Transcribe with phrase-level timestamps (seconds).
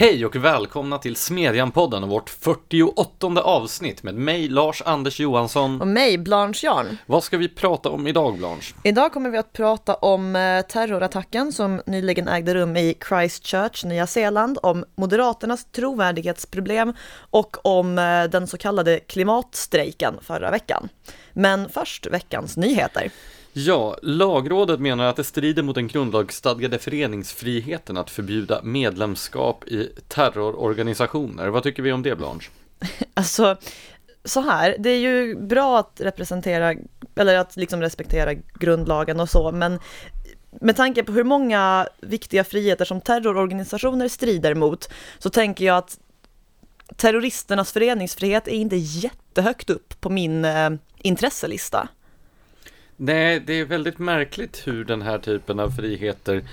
[0.00, 5.80] Hej och välkomna till Smedjan-podden och vårt 48 avsnitt med mig, Lars Anders Johansson.
[5.80, 6.98] Och mig, Blanche Jarn.
[7.06, 8.74] Vad ska vi prata om idag, Blanche?
[8.84, 14.06] Idag kommer vi att prata om eh, terrorattacken som nyligen ägde rum i Christchurch, Nya
[14.06, 16.94] Zeeland, om Moderaternas trovärdighetsproblem
[17.30, 20.88] och om eh, den så kallade klimatstrejken förra veckan.
[21.32, 23.10] Men först veckans nyheter.
[23.52, 31.48] Ja, lagrådet menar att det strider mot den grundlagsstadgade föreningsfriheten att förbjuda medlemskap i terrororganisationer.
[31.48, 32.50] Vad tycker vi om det, Blanche?
[33.14, 33.56] Alltså,
[34.24, 36.74] så här, det är ju bra att representera,
[37.14, 39.78] eller att liksom respektera grundlagen och så, men
[40.60, 45.98] med tanke på hur många viktiga friheter som terrororganisationer strider mot, så tänker jag att
[46.96, 51.88] terroristernas föreningsfrihet är inte jättehögt upp på min eh, intresselista.
[53.02, 56.44] Nej, det är väldigt märkligt hur den här typen av friheter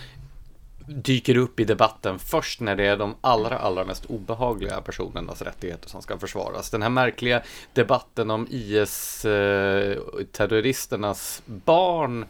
[0.88, 5.90] dyker upp i debatten först när det är de allra, allra mest obehagliga personernas rättigheter
[5.90, 6.70] som ska försvaras.
[6.70, 7.42] Den här märkliga
[7.74, 12.26] debatten om IS-terroristernas eh, barn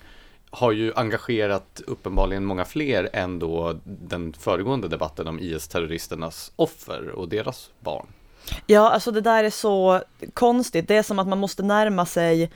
[0.49, 7.29] har ju engagerat uppenbarligen många fler än då den föregående debatten om IS-terroristernas offer och
[7.29, 8.07] deras barn.
[8.65, 10.01] Ja, alltså det där är så
[10.33, 10.87] konstigt.
[10.87, 12.51] Det är som att man måste närma sig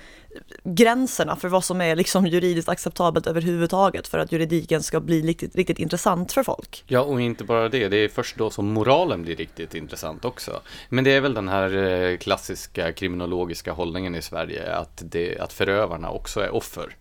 [0.63, 5.55] gränserna för vad som är liksom juridiskt acceptabelt överhuvudtaget för att juridiken ska bli riktigt,
[5.55, 6.83] riktigt intressant för folk.
[6.87, 7.87] Ja, och inte bara det.
[7.87, 10.61] Det är först då som moralen blir riktigt intressant också.
[10.89, 15.53] Men det är väl den här eh, klassiska kriminologiska hållningen i Sverige att, det, att
[15.53, 16.95] förövarna också är offer.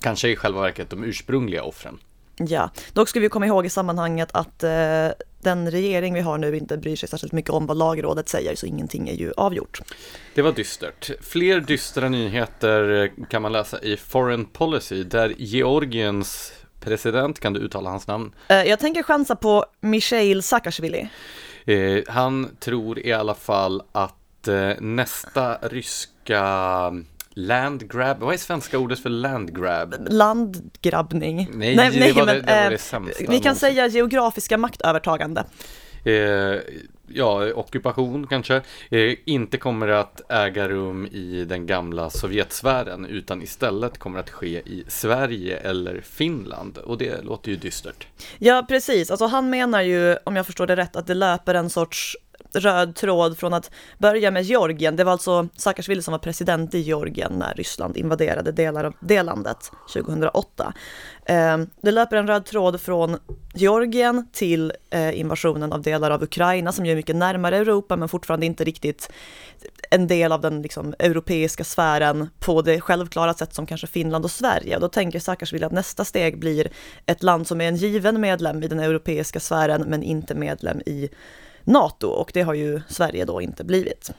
[0.00, 1.98] Kanske i själva verket de ursprungliga offren.
[2.36, 5.08] Ja, dock ska vi komma ihåg i sammanhanget att eh,
[5.44, 8.66] den regering vi har nu inte bryr sig särskilt mycket om vad lagrådet säger, så
[8.66, 9.80] ingenting är ju avgjort.
[10.34, 11.10] Det var dystert.
[11.20, 17.90] Fler dystra nyheter kan man läsa i Foreign Policy, där Georgiens president, kan du uttala
[17.90, 18.34] hans namn?
[18.48, 21.08] Eh, jag tänker chansa på Mikhail Saakashvili.
[21.64, 26.92] Eh, han tror i alla fall att eh, nästa ryska
[27.34, 29.94] Landgrab, vad är svenska ordet för landgrab?
[30.10, 31.36] Landgrabbning.
[31.36, 33.18] Nej, nej, nej det var, men, det, det, var det sämsta.
[33.18, 33.54] Vi kan någonsin.
[33.54, 35.44] säga geografiska maktövertagande.
[36.04, 36.60] Eh,
[37.06, 43.98] ja, ockupation kanske, eh, inte kommer att äga rum i den gamla Sovjetsfären utan istället
[43.98, 48.06] kommer att ske i Sverige eller Finland och det låter ju dystert.
[48.38, 49.10] Ja, precis.
[49.10, 52.16] Alltså han menar ju, om jag förstår det rätt, att det löper en sorts
[52.56, 54.96] röd tråd från att börja med Georgien.
[54.96, 59.22] Det var alltså Saakashvili som var president i Georgien när Ryssland invaderade delar av det
[59.22, 60.74] landet 2008.
[61.26, 63.18] Ehm, det löper en röd tråd från
[63.54, 68.46] Georgien till eh, invasionen av delar av Ukraina som är mycket närmare Europa men fortfarande
[68.46, 69.12] inte riktigt
[69.90, 74.30] en del av den liksom, europeiska sfären på det självklara sätt som kanske Finland och
[74.30, 74.74] Sverige.
[74.74, 76.70] Och då tänker Saakashvili att nästa steg blir
[77.06, 81.08] ett land som är en given medlem i den europeiska sfären men inte medlem i
[81.64, 84.10] NATO och det har ju Sverige då inte blivit.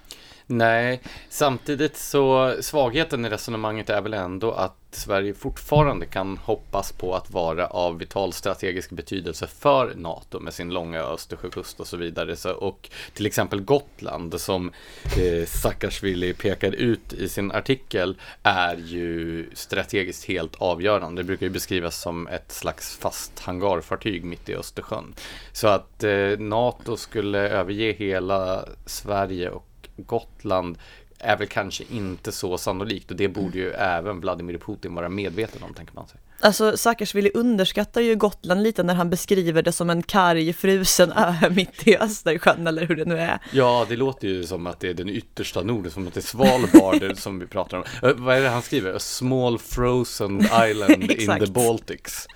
[0.48, 7.16] Nej, samtidigt så svagheten i resonemanget är väl ändå att Sverige fortfarande kan hoppas på
[7.16, 12.36] att vara av vital strategisk betydelse för NATO med sin långa Östersjökust och så vidare.
[12.36, 14.72] Så, och till exempel Gotland som
[15.18, 21.22] eh, Saakashvili pekar ut i sin artikel är ju strategiskt helt avgörande.
[21.22, 25.14] Det brukar ju beskrivas som ett slags fast hangarfartyg mitt i Östersjön.
[25.52, 29.68] Så att eh, NATO skulle överge hela Sverige och
[29.98, 30.78] Gotland
[31.20, 35.64] är väl kanske inte så sannolikt och det borde ju även Vladimir Putin vara medveten
[35.64, 36.20] om, tänker man sig.
[36.40, 41.34] Alltså Saakashvili underskattar ju Gotland lite när han beskriver det som en karg frusen ö
[41.56, 43.40] mitt i Östersjön eller hur det nu är.
[43.52, 46.22] Ja, det låter ju som att det är den yttersta Norden, som att det är
[46.22, 47.84] Svalbard som vi pratar om.
[48.02, 48.94] Vad är det han skriver?
[48.94, 50.40] A small frozen
[50.70, 52.28] island in the Baltics.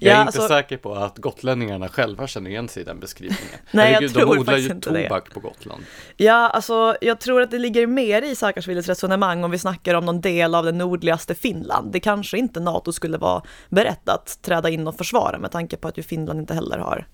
[0.00, 0.48] Jag är ja, inte alltså...
[0.48, 3.58] säker på att gotlänningarna själva känner igen sig i den beskrivningen.
[3.70, 5.34] Nej, Herregud, jag tror de odlar ju tobak det.
[5.34, 5.84] på Gotland.
[6.16, 10.04] Ja, alltså jag tror att det ligger mer i Saakashvilis resonemang om vi snackar om
[10.04, 11.92] någon del av det nordligaste Finland.
[11.92, 15.88] Det kanske inte NATO skulle vara berett att träda in och försvara med tanke på
[15.88, 17.06] att ju Finland inte heller har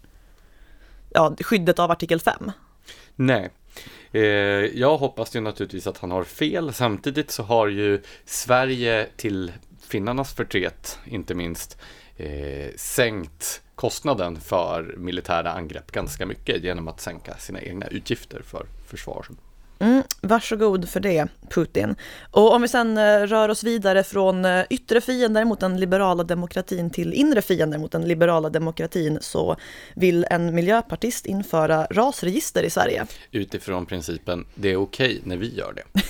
[1.10, 2.52] ja, skyddet av artikel 5.
[3.16, 3.50] Nej,
[4.12, 4.22] eh,
[4.80, 6.72] jag hoppas ju naturligtvis att han har fel.
[6.72, 11.78] Samtidigt så har ju Sverige till finnarnas förtret, inte minst,
[12.16, 18.66] eh, sänkt kostnaden för militära angrepp ganska mycket genom att sänka sina egna utgifter för
[18.86, 19.26] försvar.
[19.82, 21.96] Mm, varsågod för det, Putin.
[22.30, 26.24] Och om vi sen eh, rör oss vidare från eh, yttre fiender mot den liberala
[26.24, 29.56] demokratin till inre fiender mot den liberala demokratin så
[29.94, 33.06] vill en miljöpartist införa rasregister i Sverige.
[33.30, 36.02] Utifrån principen, det är okej okay när vi gör det.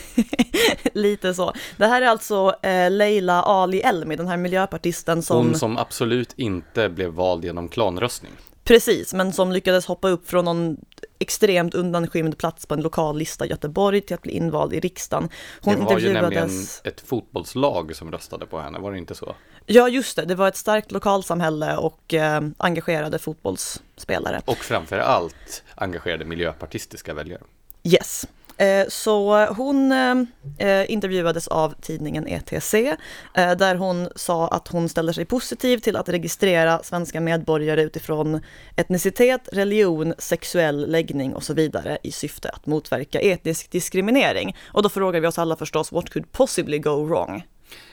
[1.00, 1.52] Lite så.
[1.76, 5.36] Det här är alltså eh, Leila Ali Elmi, den här miljöpartisten som...
[5.36, 8.32] Hon som absolut inte blev vald genom klanröstning.
[8.64, 10.76] Precis, men som lyckades hoppa upp från någon
[11.18, 15.28] extremt undanskymd plats på en lokal lista i Göteborg till att bli invald i riksdagen.
[15.60, 16.50] Hon det var ju nämligen
[16.84, 19.34] ett fotbollslag som röstade på henne, var det inte så?
[19.66, 20.24] Ja, just det.
[20.24, 24.42] Det var ett starkt lokalsamhälle och eh, engagerade fotbollsspelare.
[24.44, 27.42] Och framför allt engagerade miljöpartistiska väljare.
[27.82, 28.26] Yes.
[28.56, 29.92] Eh, så hon
[30.58, 32.96] eh, intervjuades av tidningen ETC eh,
[33.34, 38.40] där hon sa att hon ställer sig positiv till att registrera svenska medborgare utifrån
[38.76, 44.56] etnicitet, religion, sexuell läggning och så vidare i syfte att motverka etnisk diskriminering.
[44.66, 47.42] Och då frågar vi oss alla förstås, what could possibly go wrong?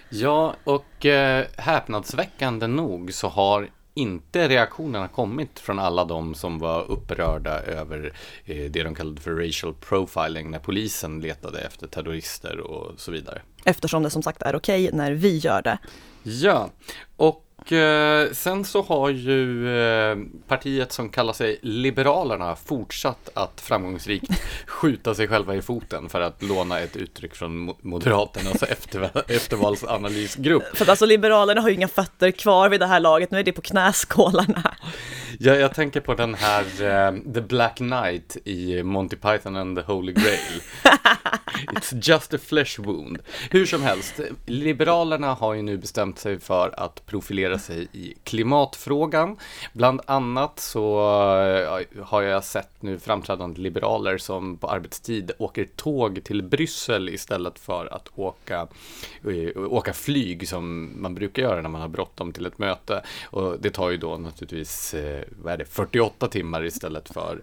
[0.09, 3.69] Ja, och eh, häpnadsväckande nog så har
[3.99, 8.13] inte reaktionerna kommit från alla de som var upprörda över
[8.45, 13.41] eh, det de kallade för racial profiling när polisen letade efter terrorister och så vidare.
[13.65, 15.77] Eftersom det som sagt är okej okay när vi gör det.
[16.23, 16.69] Ja,
[17.17, 20.17] och och eh, sen så har ju eh,
[20.47, 24.31] partiet som kallar sig Liberalerna fortsatt att framgångsrikt
[24.65, 30.77] skjuta sig själva i foten för att låna ett uttryck från Moderaternas efter, eftervalsanalysgrupp.
[30.77, 33.43] För att alltså Liberalerna har ju inga fötter kvar vid det här laget, nu är
[33.43, 34.75] det på knäskålarna.
[35.41, 39.83] Ja, jag tänker på den här uh, The Black Knight i Monty Python and the
[39.83, 40.61] Holy Grail.
[41.73, 43.19] It's just a flesh wound.
[43.51, 49.37] Hur som helst, Liberalerna har ju nu bestämt sig för att profilera sig i klimatfrågan.
[49.73, 56.23] Bland annat så uh, har jag sett nu framträdande liberaler som på arbetstid åker tåg
[56.23, 58.67] till Bryssel istället för att åka,
[59.27, 63.03] uh, åka flyg som man brukar göra när man har bråttom till ett möte.
[63.23, 64.95] Och det tar ju då naturligtvis
[65.31, 67.41] vad är det, 48 timmar istället för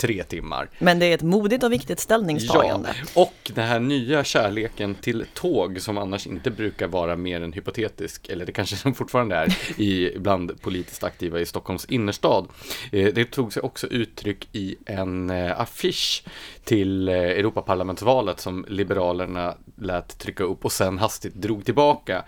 [0.00, 0.70] tre timmar.
[0.78, 2.88] Men det är ett modigt och viktigt ställningstagande.
[3.14, 7.52] Ja, och den här nya kärleken till tåg som annars inte brukar vara mer än
[7.52, 12.48] hypotetisk, eller det kanske som fortfarande är, i, bland politiskt aktiva i Stockholms innerstad.
[12.92, 16.24] Eh, det tog sig också uttryck i en eh, affisch
[16.64, 22.24] till eh, Europaparlamentsvalet som Liberalerna lät trycka upp och sen hastigt drog tillbaka.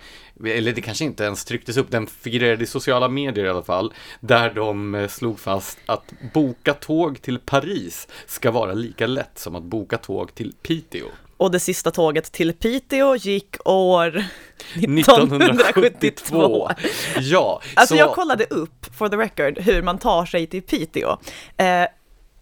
[0.47, 3.93] Eller det kanske inte ens trycktes upp, den figurerade i sociala medier i alla fall,
[4.21, 9.57] där de slog fast att boka tåg till Paris Paris ska vara lika lätt som
[9.57, 11.07] att boka tåg till Piteå.
[11.37, 14.25] Och det sista tåget till Piteå gick år
[14.75, 16.71] 1972.
[17.21, 17.99] ja, alltså så...
[17.99, 21.19] jag kollade upp, for the record, hur man tar sig till Piteå.
[21.57, 21.87] Eh,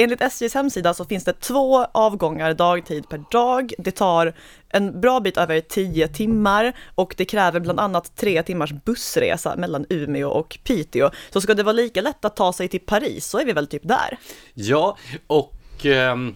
[0.00, 3.72] Enligt SJs hemsida så finns det två avgångar dagtid per dag.
[3.78, 4.34] Det tar
[4.68, 9.86] en bra bit över tio timmar och det kräver bland annat tre timmars bussresa mellan
[9.88, 11.10] Umeå och Piteå.
[11.30, 13.66] Så ska det vara lika lätt att ta sig till Paris så är vi väl
[13.66, 14.18] typ där.
[14.54, 16.34] Ja, och ehm,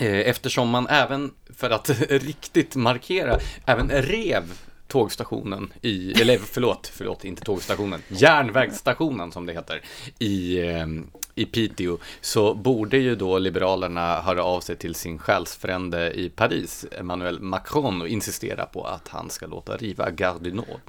[0.00, 4.42] eh, eftersom man även, för att riktigt markera, även rev
[4.88, 9.82] tågstationen i, eller förlåt, förlåt, inte tågstationen, järnvägsstationen som det heter,
[10.18, 10.86] i, eh,
[11.34, 16.86] i Piteå, så borde ju då Liberalerna höra av sig till sin själsfrände i Paris,
[16.98, 20.80] Emmanuel Macron, och insistera på att han ska låta riva Gare du Nord.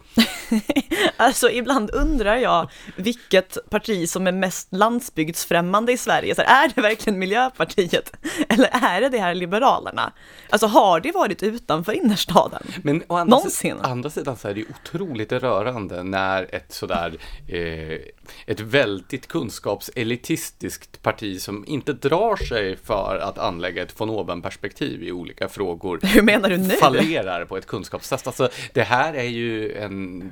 [1.17, 6.35] alltså ibland undrar jag vilket parti som är mest landsbygdsfrämmande i Sverige.
[6.35, 8.13] Så är det verkligen Miljöpartiet?
[8.49, 10.13] Eller är det det här Liberalerna?
[10.49, 12.63] Alltså har det varit utanför innerstaden?
[12.83, 13.77] Men å andra, Någonsin?
[13.77, 17.99] Å andra sidan så är det otroligt rörande när ett sådär, eh,
[18.45, 20.32] ett väldigt kunskapselitistiskt
[21.01, 25.99] parti som inte drar sig för att anlägga ett von oben-perspektiv i olika frågor.
[26.03, 26.69] Hur menar du nu?
[26.69, 28.27] Fallerar på ett kunskapstest.
[28.27, 30.31] Alltså, det här är ju en,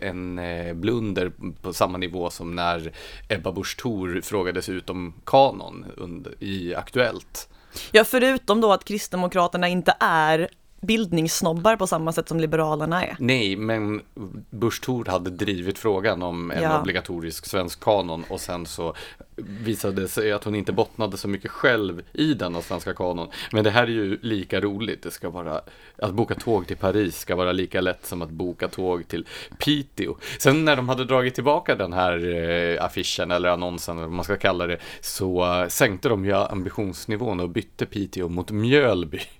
[0.00, 1.32] en eh, blunder
[1.62, 2.92] på samma nivå som när
[3.28, 7.48] Ebba Busch Thor frågades ut om kanon under, i Aktuellt.
[7.92, 10.48] Ja, förutom då att Kristdemokraterna inte är
[10.80, 13.16] bildningssnobbar på samma sätt som Liberalerna är.
[13.18, 14.02] Nej, men
[14.50, 16.80] Busch Thor hade drivit frågan om en ja.
[16.80, 18.94] obligatorisk svensk kanon och sen så
[19.46, 23.28] visade sig att hon inte bottnade så mycket själv i denna svenska kanon.
[23.52, 25.02] Men det här är ju lika roligt.
[25.02, 25.60] Det ska vara,
[25.98, 29.26] att boka tåg till Paris ska vara lika lätt som att boka tåg till
[29.58, 30.16] Piteå.
[30.38, 34.24] Sen när de hade dragit tillbaka den här eh, affischen eller annonsen, eller vad man
[34.24, 39.20] ska kalla det, så sänkte de ju ambitionsnivån och bytte Piteå mot Mjölby.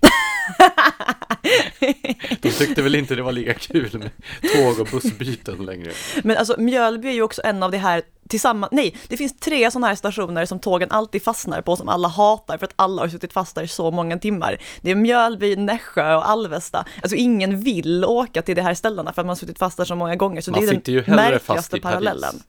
[2.41, 4.11] De tyckte väl inte det var lika kul med
[4.53, 5.91] tåg och bussbyten längre.
[6.23, 8.01] Men alltså Mjölby är ju också en av de här
[8.31, 12.07] tillsammans, nej, det finns tre sådana här stationer som tågen alltid fastnar på som alla
[12.07, 14.57] hatar för att alla har suttit fast där så många timmar.
[14.81, 16.85] Det är Mjölby, Nässjö och Alvesta.
[17.01, 19.85] Alltså ingen vill åka till de här ställena för att man har suttit fast där
[19.85, 20.41] så många gånger.
[20.41, 22.31] Så man det är den ju märkligaste parallellen.
[22.31, 22.43] Paris.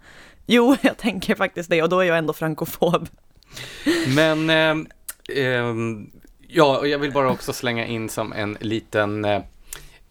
[0.47, 3.09] Jo, jag tänker faktiskt det och då är jag ändå frankofob.
[4.07, 4.77] Men eh,
[5.39, 5.75] eh,
[6.55, 9.43] Ja, och jag vill bara också slänga in som en liten eh,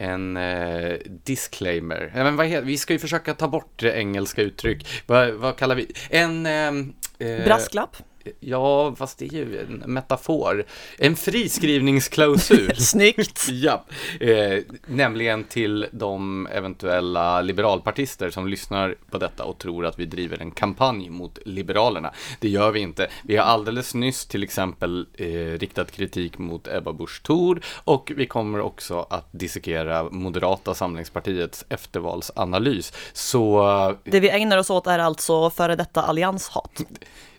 [0.01, 2.12] en eh, disclaimer.
[2.13, 5.03] Men vad heter, vi ska ju försöka ta bort engelska uttryck.
[5.05, 5.88] Vad, vad kallar vi?
[6.10, 6.46] En...
[6.46, 7.98] Ehm, eh, Brasklapp.
[8.40, 10.66] Ja, fast det är ju en metafor.
[10.98, 12.75] En friskrivningsklausul.
[12.78, 13.48] Snyggt.
[13.50, 13.84] Ja,
[14.20, 20.42] eh, nämligen till de eventuella liberalpartister som lyssnar på detta och tror att vi driver
[20.42, 22.13] en kampanj mot Liberalerna.
[22.40, 23.08] Det gör vi inte.
[23.24, 25.25] Vi har alldeles nyss till exempel eh,
[25.60, 32.94] riktat kritik mot Ebba Busch Thor och vi kommer också att dissekera Moderata samlingspartiets eftervalsanalys.
[33.13, 33.62] Så
[34.04, 36.84] Det vi ägnar oss åt är alltså före detta allianshat.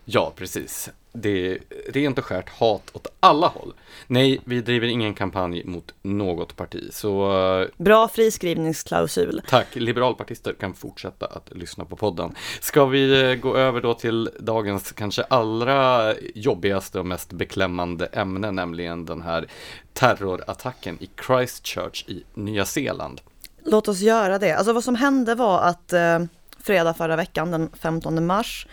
[0.04, 0.90] Ja, precis.
[1.12, 1.59] Det är
[1.92, 3.75] rent och skärt hat åt alla håll.
[4.06, 6.88] Nej, vi driver ingen kampanj mot något parti.
[6.92, 9.42] Så eh, Bra friskrivningsklausul.
[9.49, 12.35] tack, liberalpartister kan fortsätta att lyssna på podden.
[12.61, 18.50] Ska vi eh, gå över då till dagens kanske allra jobbigaste och mest beklämmande ämne,
[18.50, 19.47] nämligen den här
[19.92, 23.21] terrorattacken i Christchurch i Nya Zeeland.
[23.64, 24.52] Låt oss göra det.
[24.52, 26.18] Alltså vad som hände var att eh,
[26.61, 28.66] fredag förra veckan, den 15 mars,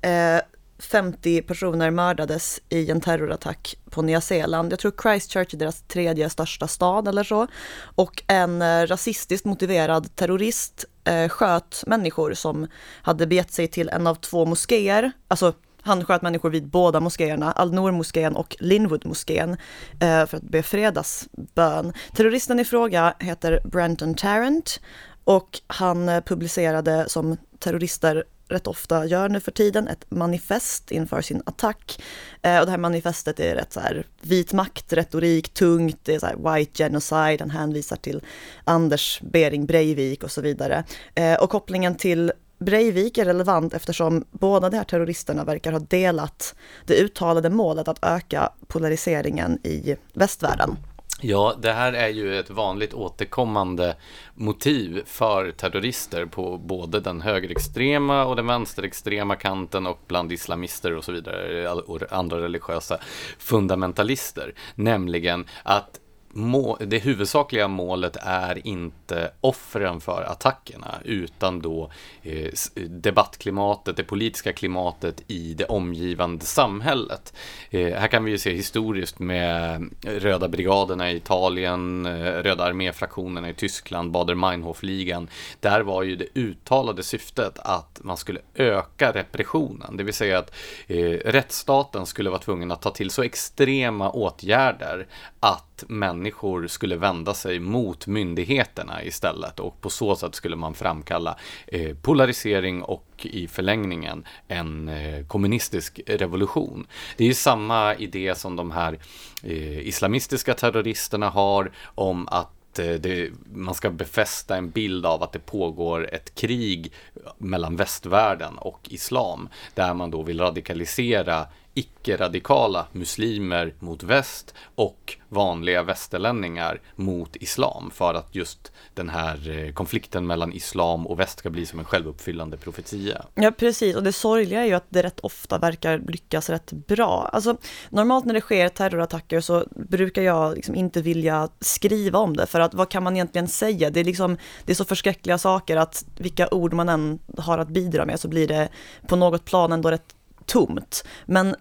[0.00, 0.40] eh,
[0.84, 4.72] 50 personer mördades i en terrorattack på Nya Zeeland.
[4.72, 7.46] Jag tror Christchurch är deras tredje största stad eller så.
[7.94, 12.66] Och en eh, rasistiskt motiverad terrorist eh, sköt människor som
[13.02, 15.12] hade begett sig till en av två moskéer.
[15.28, 19.56] Alltså han sköt människor vid båda moskéerna, Al-Noor-moskén och Linwood-moskén,
[20.00, 21.92] eh, för att be fredagsbön.
[22.14, 24.80] Terroristen i fråga heter Brenton Tarrant
[25.24, 31.22] och han eh, publicerade som terrorister rätt ofta gör nu för tiden, ett manifest inför
[31.22, 32.02] sin attack.
[32.42, 36.26] Eh, och det här manifestet är rätt så här vit makt-retorik, tungt, det är så
[36.26, 38.22] här white genocide, han hänvisar till
[38.64, 40.84] Anders Bering Breivik och så vidare.
[41.14, 46.54] Eh, och kopplingen till Breivik är relevant eftersom båda de här terroristerna verkar ha delat
[46.86, 50.76] det uttalade målet att öka polariseringen i västvärlden.
[51.26, 53.96] Ja, det här är ju ett vanligt återkommande
[54.34, 61.04] motiv för terrorister på både den högerextrema och den vänsterextrema kanten och bland islamister och
[61.04, 62.98] så vidare och andra religiösa
[63.38, 64.54] fundamentalister.
[64.74, 66.00] Nämligen att
[66.34, 71.90] må, det huvudsakliga målet är inte offren för attackerna utan då
[72.22, 72.50] eh,
[72.86, 77.34] debattklimatet, det politiska klimatet i det omgivande samhället.
[77.70, 83.48] Eh, här kan vi ju se historiskt med Röda brigaderna i Italien, eh, Röda arméfraktionerna
[83.48, 85.28] i Tyskland, Bader-Meinhof-ligan.
[85.60, 90.54] Där var ju det uttalade syftet att man skulle öka repressionen, det vill säga att
[90.86, 95.06] eh, rättsstaten skulle vara tvungen att ta till så extrema åtgärder
[95.40, 101.38] att människor skulle vända sig mot myndigheterna istället och på så sätt skulle man framkalla
[101.66, 106.86] eh, polarisering och i förlängningen en eh, kommunistisk revolution.
[107.16, 108.98] Det är ju samma idé som de här
[109.42, 115.32] eh, islamistiska terroristerna har om att eh, det, man ska befästa en bild av att
[115.32, 116.92] det pågår ett krig
[117.38, 125.82] mellan västvärlden och islam, där man då vill radikalisera icke-radikala muslimer mot väst och vanliga
[125.82, 131.50] västerlänningar mot islam för att just den här eh, konflikten mellan islam och väst ska
[131.50, 133.24] bli som en självuppfyllande profetia.
[133.34, 133.96] Ja, precis.
[133.96, 137.30] Och det sorgliga är ju att det rätt ofta verkar lyckas rätt bra.
[137.32, 137.56] Alltså,
[137.90, 142.60] normalt när det sker terrorattacker så brukar jag liksom inte vilja skriva om det, för
[142.60, 143.90] att vad kan man egentligen säga?
[143.90, 147.68] Det är, liksom, det är så förskräckliga saker att vilka ord man än har att
[147.68, 148.68] bidra med så blir det
[149.06, 150.14] på något plan ändå rätt
[150.46, 151.04] tomt.
[151.26, 151.56] Men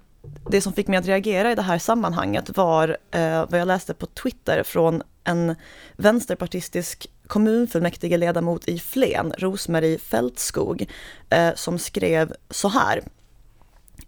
[0.49, 3.93] det som fick mig att reagera i det här sammanhanget var eh, vad jag läste
[3.93, 5.55] på Twitter från en
[5.97, 10.85] vänsterpartistisk kommunfullmäktige ledamot i Flen, Rosmarie Fältskog,
[11.29, 13.03] eh, som skrev så här.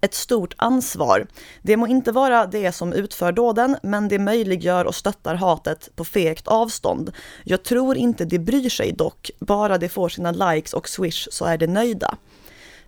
[0.01, 1.27] Ett stort ansvar.
[1.61, 6.05] Det må inte vara det som utför dåden, men det möjliggör och stöttar hatet på
[6.05, 7.11] fegt avstånd.
[7.43, 11.45] Jag tror inte det bryr sig dock, bara det får sina likes och swish så
[11.45, 12.17] är det nöjda.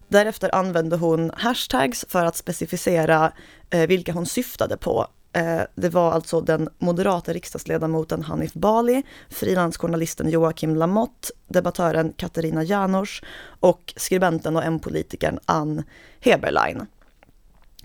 [0.08, 3.32] Därefter använde hon hashtags för att specificera
[3.70, 5.08] eh, vilka hon syftade på.
[5.34, 13.24] Eh, det var alltså den moderata riksdagsledamoten Hanif Bali, frilansjournalisten Joakim Lamotte, debattören Katarina Janouch
[13.60, 15.84] och skribenten och M-politikern Ann
[16.20, 16.86] Heberlein.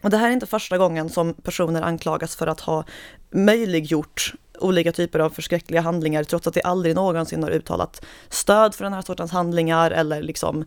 [0.03, 2.85] Och det här är inte första gången som personer anklagas för att ha
[3.31, 8.85] möjliggjort olika typer av förskräckliga handlingar trots att det aldrig någonsin har uttalat stöd för
[8.85, 10.65] den här sortens handlingar eller liksom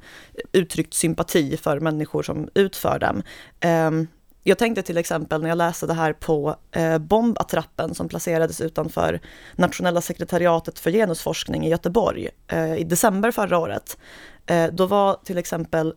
[0.52, 3.24] uttryckt sympati för människor som utför dem.
[3.60, 4.08] Ehm,
[4.44, 9.20] jag tänkte till exempel när jag läste det här på eh, bombattrappen som placerades utanför
[9.56, 13.98] Nationella sekretariatet för genusforskning i Göteborg eh, i december förra året.
[14.46, 15.94] Eh, då var till exempel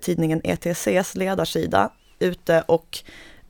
[0.00, 2.98] tidningen ETCs ledarsida ute och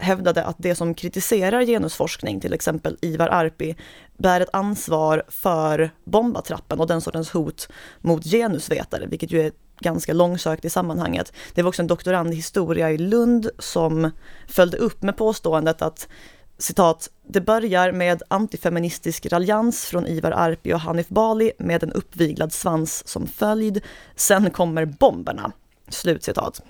[0.00, 3.76] hävdade att det som kritiserar genusforskning, till exempel Ivar Arpi,
[4.19, 7.69] bär ett ansvar för bombattrappen och den sortens hot
[8.00, 11.33] mot genusvetare, vilket ju är ganska långsökt i sammanhanget.
[11.54, 14.11] Det var också en doktorand i historia i Lund som
[14.49, 16.09] följde upp med påståendet att
[16.59, 22.52] citat, det börjar med antifeministisk raljans från Ivar Arpi och Hanif Bali med en uppviglad
[22.52, 23.80] svans som följd.
[24.16, 25.52] Sen kommer bomberna.
[25.88, 26.62] Slutcitat.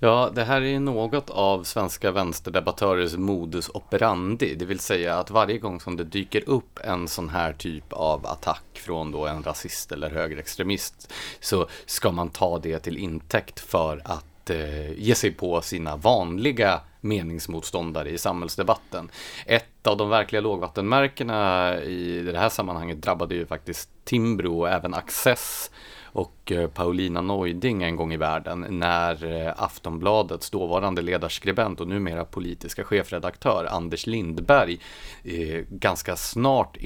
[0.00, 5.58] Ja, det här är något av svenska vänsterdebattörers modus operandi, det vill säga att varje
[5.58, 9.92] gång som det dyker upp en sån här typ av attack från då en rasist
[9.92, 15.60] eller högerextremist så ska man ta det till intäkt för att eh, ge sig på
[15.60, 19.10] sina vanliga meningsmotståndare i samhällsdebatten.
[19.46, 24.94] Ett av de verkliga lågvattenmärkena i det här sammanhanget drabbade ju faktiskt Timbro och även
[24.94, 25.70] Access
[26.18, 32.24] och eh, Paulina Neuding en gång i världen när eh, Aftonbladets dåvarande ledarskribent och numera
[32.24, 34.78] politiska chefredaktör Anders Lindberg
[35.24, 36.76] eh, ganska snart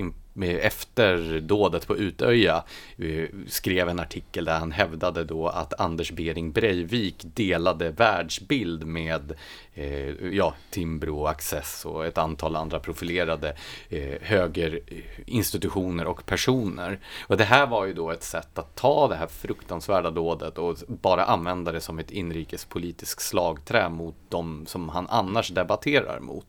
[0.41, 2.65] efter dådet på Utöja
[2.99, 9.33] eh, skrev en artikel där han hävdade då att Anders Bering Breivik delade världsbild med
[9.75, 13.57] eh, ja, Timbro och Access och ett antal andra profilerade
[13.89, 16.99] eh, högerinstitutioner eh, och personer.
[17.27, 20.77] Och det här var ju då ett sätt att ta det här fruktansvärda dådet och
[20.87, 26.47] bara använda det som ett inrikespolitiskt slagträ mot de som han annars debatterar mot.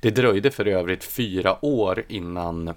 [0.00, 2.74] Det dröjde för övrigt fyra år innan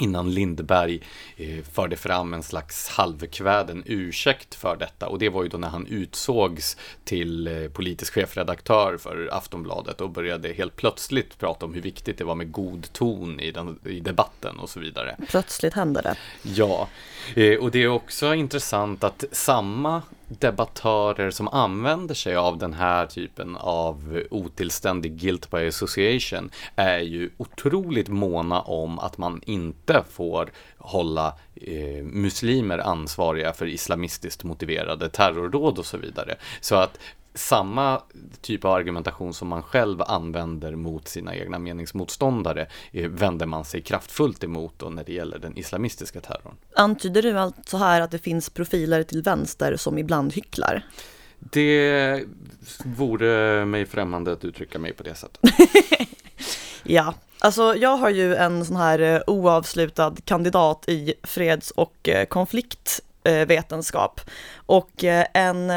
[0.00, 1.00] innan Lindberg
[1.36, 5.68] eh, förde fram en slags halvkväden ursäkt för detta och det var ju då när
[5.68, 11.82] han utsågs till eh, politisk chefredaktör för Aftonbladet och började helt plötsligt prata om hur
[11.82, 15.16] viktigt det var med god ton i, den, i debatten och så vidare.
[15.28, 16.16] Plötsligt hände det.
[16.42, 16.88] Ja,
[17.34, 23.06] eh, och det är också intressant att samma debattörer som använder sig av den här
[23.06, 30.52] typen av otillständig guilt by association är ju otroligt måna om att man inte får
[30.78, 36.36] hålla eh, muslimer ansvariga för islamistiskt motiverade terrordåd och så vidare.
[36.60, 36.98] Så att
[37.34, 38.02] samma
[38.40, 43.82] typ av argumentation som man själv använder mot sina egna meningsmotståndare eh, vänder man sig
[43.82, 46.54] kraftfullt emot då när det gäller den islamistiska terrorn.
[46.76, 50.86] Antyder du alltså här att det finns profiler till vänster som ibland hycklar?
[51.38, 52.24] Det
[52.84, 55.40] vore mig främmande att uttrycka mig på det sättet.
[56.82, 62.26] ja, alltså jag har ju en sån här eh, oavslutad kandidat i freds och eh,
[62.26, 64.20] konfliktvetenskap
[64.66, 65.70] och en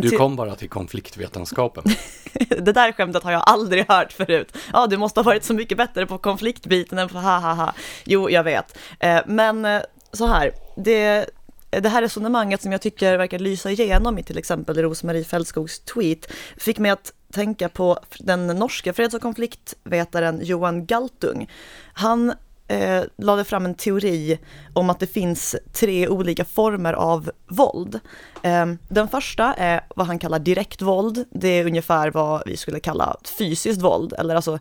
[0.00, 1.84] du kom bara till konfliktvetenskapen.
[2.48, 4.56] det där skämtet har jag aldrig hört förut.
[4.72, 7.74] Ja, du måste ha varit så mycket bättre på konfliktbiten än på ha ha ha.
[8.04, 8.78] Jo, jag vet.
[9.00, 11.26] Eh, men eh, så här, det,
[11.70, 16.32] det här resonemanget som jag tycker verkar lysa igenom i till exempel Rosmarie Fältskogs tweet
[16.56, 21.50] fick mig att tänka på den norska freds och konfliktvetaren Johan Galtung.
[21.94, 22.32] Han
[22.72, 24.38] eh, lade fram en teori
[24.72, 28.00] om att det finns tre olika former av våld.
[28.42, 31.24] Eh, den första är vad han kallar direktvåld.
[31.30, 34.58] Det är ungefär vad vi skulle kalla fysiskt våld, eller alltså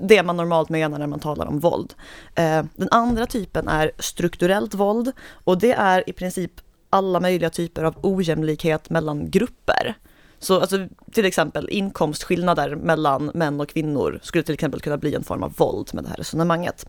[0.00, 1.94] det man normalt menar när man talar om våld.
[2.34, 5.12] Eh, den andra typen är strukturellt våld
[5.44, 6.52] och det är i princip
[6.90, 9.94] alla möjliga typer av ojämlikhet mellan grupper.
[10.38, 15.24] Så alltså, till exempel inkomstskillnader mellan män och kvinnor skulle till exempel kunna bli en
[15.24, 16.86] form av våld med det här resonemanget.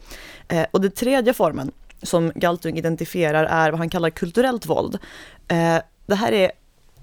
[0.47, 4.97] Eh, och den tredje formen som Galtung identifierar är vad han kallar kulturellt våld.
[5.47, 6.51] Eh, det här är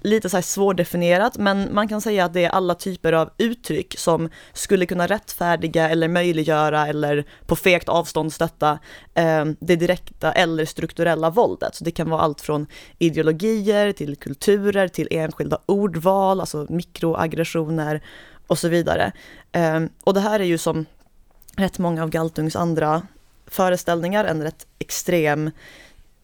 [0.01, 3.95] lite så här svårdefinierat, men man kan säga att det är alla typer av uttryck
[3.99, 8.79] som skulle kunna rättfärdiga eller möjliggöra eller på fegt avstånd stötta
[9.13, 11.75] eh, det direkta eller strukturella våldet.
[11.75, 12.67] Så det kan vara allt från
[12.99, 18.01] ideologier till kulturer till enskilda ordval, alltså mikroaggressioner
[18.47, 19.11] och så vidare.
[19.51, 20.85] Eh, och det här är ju som
[21.57, 23.01] rätt många av Galtungs andra
[23.47, 25.51] föreställningar en rätt extrem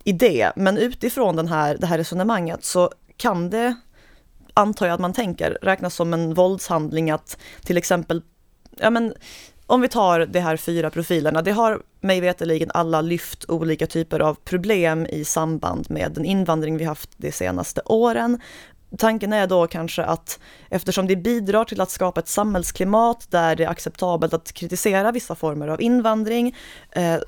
[0.03, 2.89] idé, men utifrån den här, det här resonemanget så
[3.21, 3.75] kan det,
[4.53, 8.21] antar jag att man tänker, räknas som en våldshandling att till exempel,
[8.77, 9.13] ja men
[9.65, 14.19] om vi tar de här fyra profilerna, det har mig veterligen alla lyft olika typer
[14.19, 18.39] av problem i samband med den invandring vi haft de senaste åren.
[18.97, 23.63] Tanken är då kanske att eftersom det bidrar till att skapa ett samhällsklimat där det
[23.63, 26.55] är acceptabelt att kritisera vissa former av invandring,
[26.91, 27.19] eh,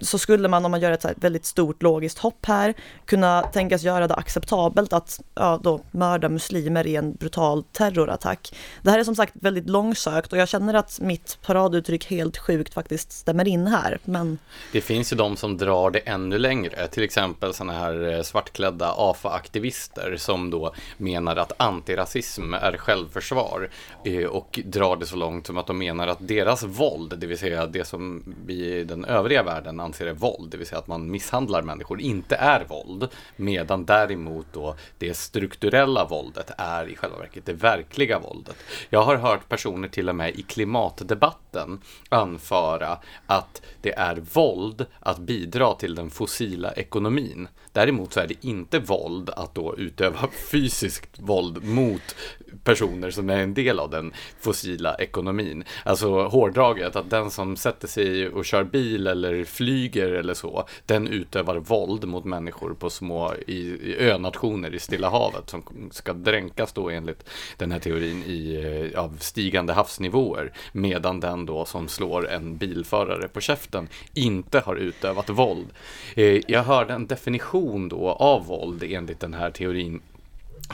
[0.00, 4.08] så skulle man om man gör ett väldigt stort logiskt hopp här kunna tänkas göra
[4.08, 8.54] det acceptabelt att ja, då mörda muslimer i en brutal terrorattack.
[8.82, 12.74] Det här är som sagt väldigt långsökt och jag känner att mitt paraduttryck helt sjukt
[12.74, 13.98] faktiskt stämmer in här.
[14.04, 14.38] Men...
[14.72, 18.94] Det finns ju de som drar det ännu längre, till exempel sådana här eh, svartklädda
[18.96, 23.70] AFA-aktivister som då menar att antirasism är självförsvar
[24.04, 27.38] eh, och drar det så långt som att de menar att deras våld, det vill
[27.38, 30.86] säga det som vi i den övriga världen anser är våld, det vill säga att
[30.86, 33.08] man misshandlar människor, inte är våld.
[33.36, 38.56] Medan däremot då det strukturella våldet är i själva verket det verkliga våldet.
[38.90, 45.18] Jag har hört personer till och med i klimatdebatten anföra att det är våld att
[45.18, 47.48] bidra till den fossila ekonomin.
[47.72, 52.16] Däremot så är det inte våld att då utöva fysiskt våld mot
[52.64, 55.64] personer som är en del av den fossila ekonomin.
[55.84, 60.64] Alltså hårdraget, att den som sätter sig och kör bil eller flyger flyger eller så,
[60.86, 66.12] den utövar våld mot människor på små i, i önationer i Stilla havet som ska
[66.12, 67.24] dränkas då enligt
[67.56, 68.54] den här teorin i
[68.94, 70.52] eh, av stigande havsnivåer.
[70.72, 75.66] Medan den då som slår en bilförare på käften inte har utövat våld.
[76.14, 80.00] Eh, jag hörde en definition då av våld enligt den här teorin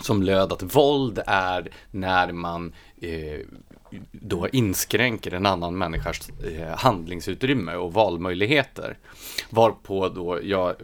[0.03, 3.41] som löd att våld är när man eh,
[4.13, 8.99] då inskränker en annan människas eh, handlingsutrymme och valmöjligheter.
[9.51, 10.75] Varpå då jag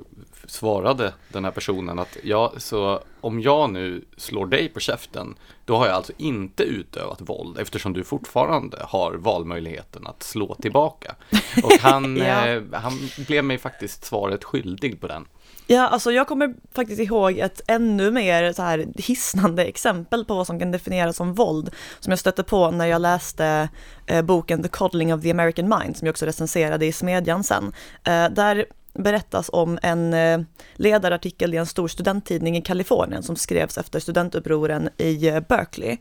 [0.47, 5.77] svarade den här personen att ja, så om jag nu slår dig på käften, då
[5.77, 11.15] har jag alltså inte utövat våld eftersom du fortfarande har valmöjligheten att slå tillbaka.
[11.63, 12.49] Och han, ja.
[12.49, 12.93] eh, han
[13.27, 15.27] blev mig faktiskt svaret skyldig på den.
[15.69, 20.47] Ja, alltså jag kommer faktiskt ihåg ett ännu mer så här hisnande exempel på vad
[20.47, 23.69] som kan definieras som våld, som jag stötte på när jag läste
[24.07, 27.73] eh, boken The Coddling of the American Mind, som jag också recenserade i Smedjan sen.
[28.05, 30.41] Eh, där berättas om en eh,
[30.75, 35.97] ledarartikel i en stor studenttidning i Kalifornien som skrevs efter studentupproren i eh, Berkeley,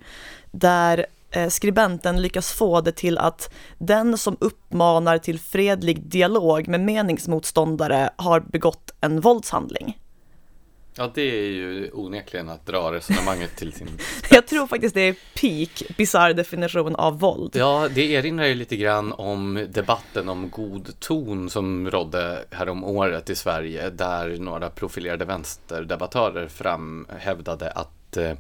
[0.52, 1.06] där
[1.50, 8.40] skribenten lyckas få det till att den som uppmanar till fredlig dialog med meningsmotståndare har
[8.40, 10.00] begått en våldshandling.
[10.98, 14.28] Ja, det är ju onekligen att dra resonemanget till sin spets.
[14.32, 17.52] Jag tror faktiskt det är peak bizarr definition av våld.
[17.56, 23.30] Ja, det erinrar ju lite grann om debatten om god ton som rådde härom året
[23.30, 28.38] i Sverige, där några profilerade vänsterdebattörer framhävdade att eh, Eh,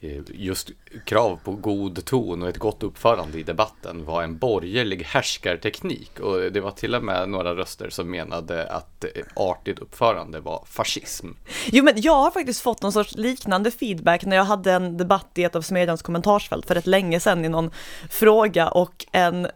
[0.00, 0.70] Eh, just
[1.04, 6.52] krav på god ton och ett gott uppförande i debatten var en borgerlig härskarteknik och
[6.52, 11.26] det var till och med några röster som menade att eh, artigt uppförande var fascism.
[11.66, 15.30] Jo men jag har faktiskt fått någon sorts liknande feedback när jag hade en debatt
[15.34, 17.70] i ett av Smedjans kommentarsfält för rätt länge sedan i någon
[18.10, 19.48] fråga och en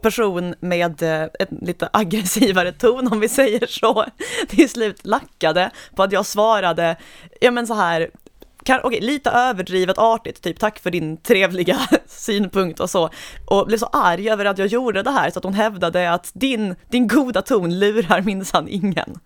[0.00, 4.04] person med eh, en lite aggressivare ton om vi säger så,
[4.48, 6.96] till slut lackade på att jag svarade,
[7.40, 8.10] ja men så här,
[8.64, 13.10] kan, okay, lite överdrivet artigt, typ tack för din trevliga synpunkt och så.
[13.46, 16.30] Och blev så arg över att jag gjorde det här så att hon hävdade att
[16.34, 19.18] din, din goda ton lurar minsann ingen.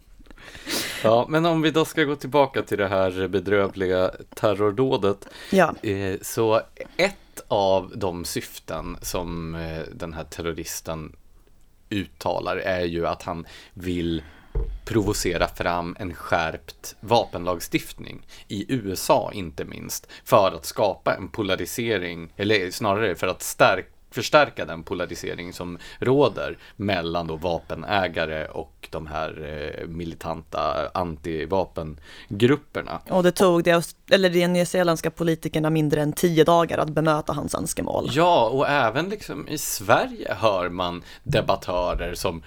[1.02, 5.28] Ja, men om vi då ska gå tillbaka till det här bedrövliga terrordådet.
[5.50, 5.74] Ja.
[5.82, 6.60] Eh, så
[6.96, 11.12] ett av de syften som eh, den här terroristen
[11.90, 14.22] uttalar är ju att han vill
[14.84, 22.70] provocera fram en skärpt vapenlagstiftning i USA inte minst för att skapa en polarisering eller
[22.70, 29.44] snarare för att stärka förstärka den polarisering som råder mellan då vapenägare och de här
[29.44, 33.00] eh, militanta antivapengrupperna.
[33.10, 37.54] Och det tog det, eller de nyzeeländska politikerna mindre än tio dagar att bemöta hans
[37.54, 38.08] önskemål.
[38.12, 42.42] Ja, och även liksom i Sverige hör man debattörer som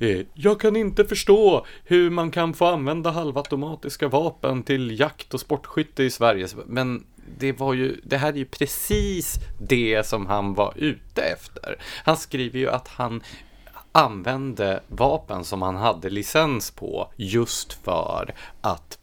[0.00, 5.40] Eh, jag kan inte förstå hur man kan få använda halvautomatiska vapen till jakt och
[5.40, 6.48] sportskytte i Sverige.
[6.66, 7.06] Men
[7.38, 11.76] det var ju, det här är ju precis det som han var ute efter.
[12.04, 13.22] Han skriver ju att han
[13.92, 18.98] använde vapen som han hade licens på just för att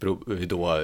[0.47, 0.81] då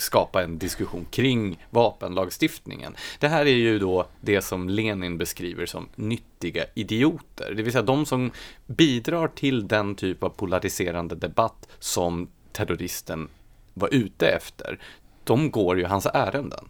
[0.00, 2.96] skapa en diskussion kring vapenlagstiftningen.
[3.18, 7.82] Det här är ju då det som Lenin beskriver som nyttiga idioter, det vill säga
[7.82, 8.30] de som
[8.66, 13.28] bidrar till den typ av polariserande debatt som terroristen
[13.74, 14.78] var ute efter.
[15.24, 16.68] De går ju hans ärenden.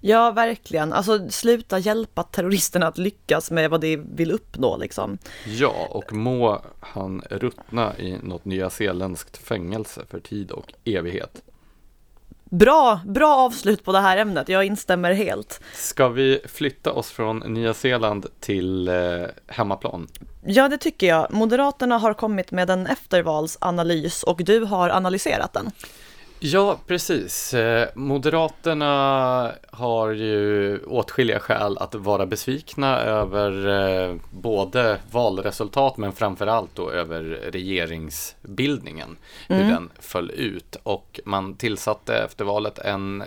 [0.00, 0.92] Ja, verkligen.
[0.92, 5.18] Alltså sluta hjälpa terroristerna att lyckas med vad de vill uppnå liksom.
[5.46, 11.42] Ja, och må han ruttna i något nyzeeländskt fängelse för tid och evighet.
[12.50, 14.48] Bra, bra avslut på det här ämnet.
[14.48, 15.60] Jag instämmer helt.
[15.74, 18.94] Ska vi flytta oss från Nya Zeeland till eh,
[19.46, 20.08] hemmaplan?
[20.44, 21.32] Ja, det tycker jag.
[21.32, 25.70] Moderaterna har kommit med en eftervalsanalys och du har analyserat den.
[26.42, 27.54] Ja, precis.
[27.54, 36.74] Eh, Moderaterna har ju åtskilliga skäl att vara besvikna över eh, både valresultat men framförallt
[36.74, 37.22] då över
[37.52, 39.16] regeringsbildningen,
[39.48, 39.62] mm.
[39.62, 40.76] hur den föll ut.
[40.82, 43.26] Och man tillsatte efter valet en eh,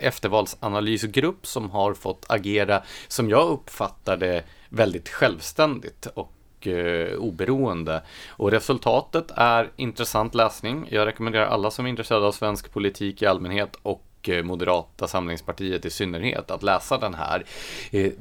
[0.00, 8.02] eftervalsanalysgrupp som har fått agera, som jag uppfattar det, väldigt självständigt och och eh, oberoende.
[8.30, 10.86] Och resultatet är intressant läsning.
[10.90, 15.84] Jag rekommenderar alla som är intresserade av svensk politik i allmänhet och eh, Moderata samlingspartiet
[15.84, 17.44] i synnerhet att läsa den här.
[17.90, 18.12] Eh,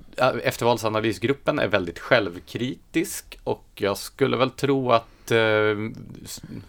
[0.44, 5.76] eftervalsanalysgruppen är väldigt självkritisk och jag skulle väl tro att eh,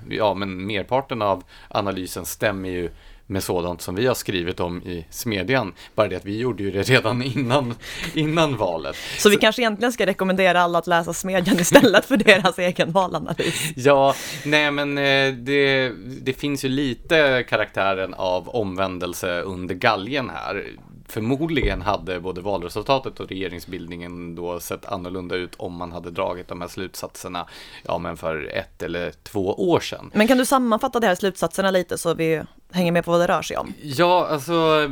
[0.09, 2.90] ja, men merparten av analysen stämmer ju
[3.28, 5.72] med sådant som vi har skrivit om i Smedjan.
[5.94, 7.74] Bara det att vi gjorde ju det redan innan,
[8.14, 8.96] innan valet.
[9.18, 12.92] Så vi Så, kanske egentligen ska rekommendera alla att läsa Smedjan istället för deras egen
[12.92, 13.72] valanalys?
[13.76, 14.14] Ja,
[14.44, 20.64] nej men eh, det, det finns ju lite karaktären av omvändelse under galgen här
[21.08, 26.60] förmodligen hade både valresultatet och regeringsbildningen då sett annorlunda ut om man hade dragit de
[26.60, 27.46] här slutsatserna
[27.84, 30.10] ja, men för ett eller två år sedan.
[30.14, 33.26] Men kan du sammanfatta de här slutsatserna lite så vi hänger med på vad det
[33.26, 33.72] rör sig om?
[33.83, 34.88] Ja, alltså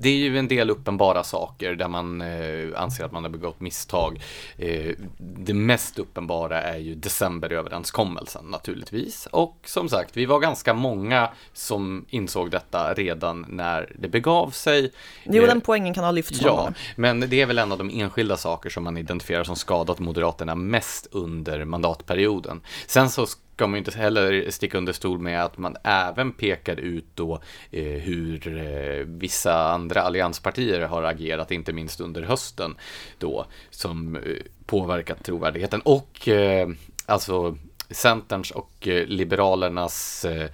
[0.00, 3.60] det är ju en del uppenbara saker där man eh, anser att man har begått
[3.60, 4.22] misstag.
[4.58, 9.28] Eh, det mest uppenbara är ju decemberöverenskommelsen naturligtvis.
[9.32, 14.92] Och som sagt, vi var ganska många som insåg detta redan när det begav sig.
[15.24, 18.36] Jo, den poängen kan ha lyfts Ja, men det är väl en av de enskilda
[18.36, 22.60] saker som man identifierar som skadat Moderaterna mest under mandatperioden.
[22.86, 23.26] Sen så
[23.60, 27.84] ska man inte heller sticka under stol med att man även pekar ut då eh,
[27.84, 32.74] hur eh, vissa andra allianspartier har agerat, inte minst under hösten
[33.18, 34.22] då, som eh,
[34.66, 35.80] påverkat trovärdigheten.
[35.80, 36.68] Och eh,
[37.06, 37.56] alltså
[37.90, 40.50] Centerns och eh, Liberalernas eh,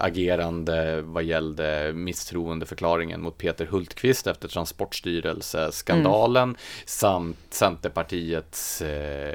[0.00, 6.56] agerande vad gällde misstroendeförklaringen mot Peter Hultqvist efter Transportstyrelseskandalen mm.
[6.86, 9.28] samt Centerpartiets eh,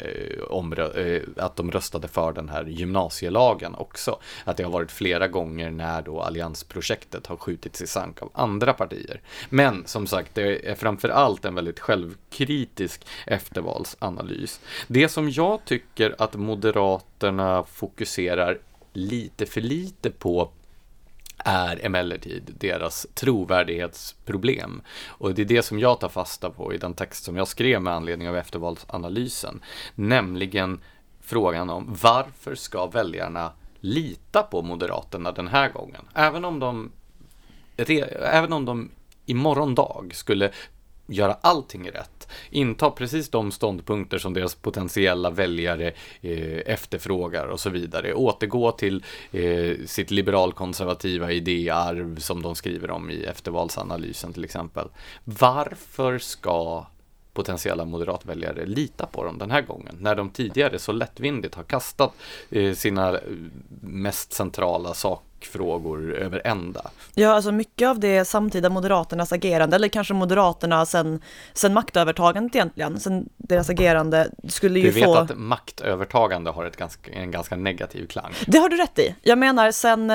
[0.95, 4.19] eh, att de röstade för den här gymnasielagen också.
[4.43, 8.73] Att det har varit flera gånger när då alliansprojektet har skjutits i sank av andra
[8.73, 9.21] partier.
[9.49, 14.61] Men som sagt, det är framför allt en väldigt självkritisk eftervalsanalys.
[14.87, 18.59] Det som jag tycker att Moderaterna fokuserar
[18.93, 20.51] lite för lite på
[21.37, 24.81] är emellertid deras trovärdighetsproblem.
[25.07, 27.81] Och det är det som jag tar fasta på i den text som jag skrev
[27.81, 29.61] med anledning av eftervalsanalysen.
[29.95, 30.79] Nämligen
[31.21, 36.05] frågan om varför ska väljarna lita på Moderaterna den här gången?
[36.13, 36.91] Även om de,
[38.21, 38.89] även om de
[39.25, 40.51] imorgon dag skulle
[41.07, 47.69] göra allting rätt, inta precis de ståndpunkter som deras potentiella väljare eh, efterfrågar och så
[47.69, 54.87] vidare, återgå till eh, sitt liberalkonservativa idéarv som de skriver om i eftervalsanalysen till exempel.
[55.23, 56.85] Varför ska
[57.33, 62.13] potentiella moderatväljare lita på dem den här gången, när de tidigare så lättvindigt har kastat
[62.49, 63.19] eh, sina eh,
[63.81, 66.91] mest centrala saker frågor över ända.
[67.13, 71.21] Ja, alltså mycket av det samtida Moderaternas agerande, eller kanske Moderaterna sen,
[71.53, 74.99] sen maktövertagandet egentligen, sen deras agerande skulle ju få...
[74.99, 75.17] Du vet få...
[75.17, 78.33] att maktövertagande har ett ganska, en ganska negativ klang.
[78.47, 79.15] Det har du rätt i.
[79.21, 80.11] Jag menar sen...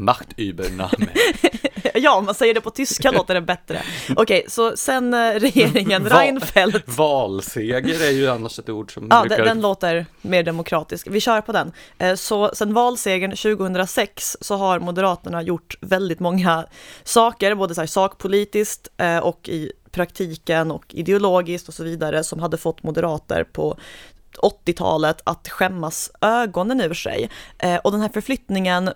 [0.00, 0.04] Um...
[0.04, 1.08] Machtübernahme.
[1.94, 3.82] ja, om man säger det på tyska låter det bättre.
[4.08, 6.96] Okej, okay, så sen eh, regeringen Reinfeldt.
[6.98, 9.36] Valseger är ju annars ett ord som Ja, brukar...
[9.36, 11.06] den, den, låter mer demokratisk.
[11.10, 11.72] Vi kör på den.
[11.98, 16.66] Eh, så sen valsegern 2006 så har Moderaterna gjort väldigt många
[17.04, 22.40] saker, både så här sakpolitiskt eh, och i praktiken och ideologiskt och så vidare, som
[22.40, 23.78] hade fått moderater på
[24.36, 27.30] 80-talet att skämmas ögonen ur sig.
[27.84, 28.90] Och den här förflyttningen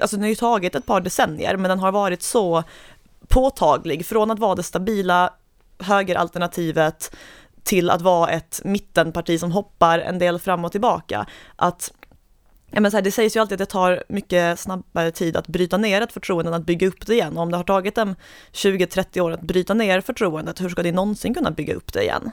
[0.00, 2.64] alltså den har ju tagit ett par decennier, men den har varit så
[3.28, 5.30] påtaglig från att vara det stabila
[5.78, 7.16] högeralternativet
[7.62, 11.26] till att vara ett mittenparti som hoppar en del fram och tillbaka.
[11.56, 11.92] Att
[12.74, 15.48] Ja, men så här, det sägs ju alltid att det tar mycket snabbare tid att
[15.48, 17.36] bryta ner ett förtroende än att bygga upp det igen.
[17.36, 18.14] Och om det har tagit dem
[18.52, 22.30] 20-30 år att bryta ner förtroendet, hur ska det någonsin kunna bygga upp det igen?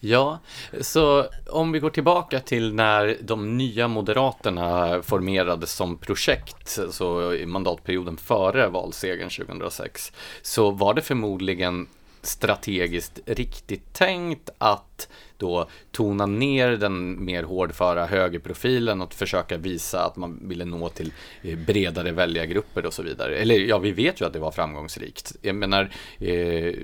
[0.00, 0.38] Ja,
[0.80, 7.46] så om vi går tillbaka till när de nya Moderaterna formerades som projekt, så i
[7.46, 11.86] mandatperioden före valsegern 2006, så var det förmodligen
[12.28, 20.16] strategiskt riktigt tänkt att då tona ner den mer hårdföra högerprofilen och försöka visa att
[20.16, 21.12] man ville nå till
[21.42, 23.36] eh, bredare väljargrupper och så vidare.
[23.36, 25.36] Eller ja, vi vet ju att det var framgångsrikt.
[25.42, 26.74] Jag menar, eh,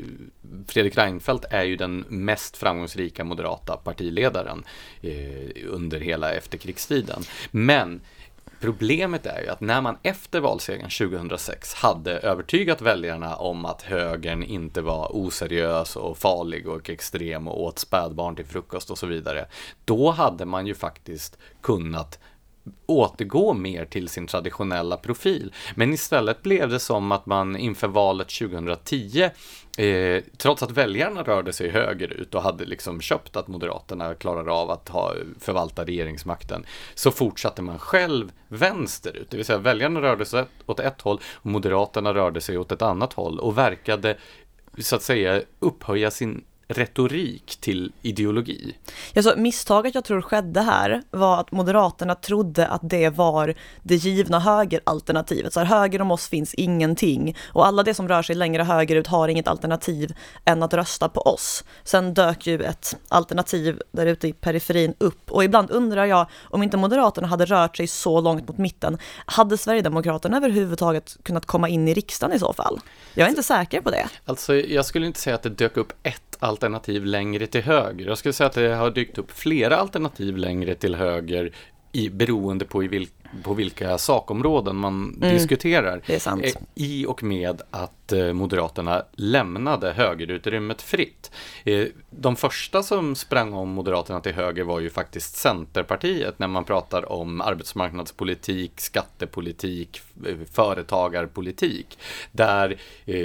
[0.67, 4.65] Fredrik Reinfeldt är ju den mest framgångsrika moderata partiledaren
[5.03, 5.13] eh,
[5.67, 7.23] under hela efterkrigstiden.
[7.51, 8.01] Men
[8.65, 14.43] Problemet är ju att när man efter valsegern 2006 hade övertygat väljarna om att högern
[14.43, 19.47] inte var oseriös och farlig och extrem och åt spädbarn till frukost och så vidare.
[19.85, 22.19] Då hade man ju faktiskt kunnat
[22.87, 25.53] återgå mer till sin traditionella profil.
[25.75, 29.31] Men istället blev det som att man inför valet 2010
[29.79, 34.71] Eh, trots att väljarna rörde sig högerut och hade liksom köpt att Moderaterna klarar av
[34.71, 39.31] att ha, förvalta regeringsmakten, så fortsatte man själv vänsterut.
[39.31, 42.83] Det vill säga väljarna rörde sig åt ett håll och Moderaterna rörde sig åt ett
[42.83, 44.17] annat håll och verkade
[44.79, 48.77] så att säga upphöja sin retorik till ideologi.
[49.17, 54.41] Alltså, misstaget jag tror skedde här var att Moderaterna trodde att det var det givna
[54.41, 55.53] högeralternativet.
[55.53, 59.07] Så här, höger om oss finns ingenting och alla det som rör sig längre högerut
[59.07, 61.65] har inget alternativ än att rösta på oss.
[61.85, 66.63] Sen dök ju ett alternativ där ute i periferin upp och ibland undrar jag om
[66.63, 71.89] inte Moderaterna hade rört sig så långt mot mitten, hade Sverigedemokraterna överhuvudtaget kunnat komma in
[71.89, 72.81] i riksdagen i så fall?
[73.15, 74.09] Jag är inte säker på det.
[74.25, 78.07] Alltså, jag skulle inte säga att det dök upp ett alternativ alternativ längre till höger.
[78.07, 81.53] Jag skulle säga att det har dykt upp flera alternativ längre till höger
[81.93, 86.01] i, beroende på i vilken på vilka sakområden man mm, diskuterar.
[86.07, 91.31] Eh, I och med att eh, Moderaterna lämnade högerutrymmet fritt.
[91.65, 96.65] Eh, de första som sprang om Moderaterna till höger var ju faktiskt Centerpartiet när man
[96.65, 100.01] pratar om arbetsmarknadspolitik, skattepolitik,
[100.53, 101.99] företagarpolitik.
[102.33, 102.81] Där,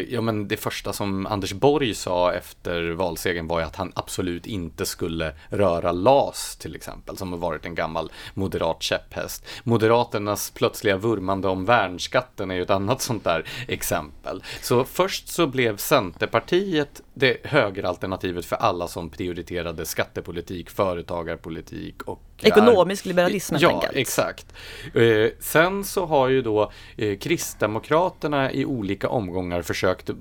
[0.09, 4.47] ja men det första som Anders Borg sa efter valsegern var ju att han absolut
[4.47, 9.45] inte skulle röra LAS till exempel, som har varit en gammal moderat käpphäst.
[9.63, 14.43] Moderat Moderaternas plötsliga vurmande om värnskatten är ju ett annat sånt där exempel.
[14.61, 23.05] Så först så blev Centerpartiet det högeralternativet för alla som prioriterade skattepolitik, företagarpolitik och Ekonomisk
[23.05, 23.95] liberalism helt Ja, enkelt.
[23.95, 24.53] exakt.
[24.93, 30.15] Eh, sen så har ju då eh, Kristdemokraterna i olika omgångar försökt eh,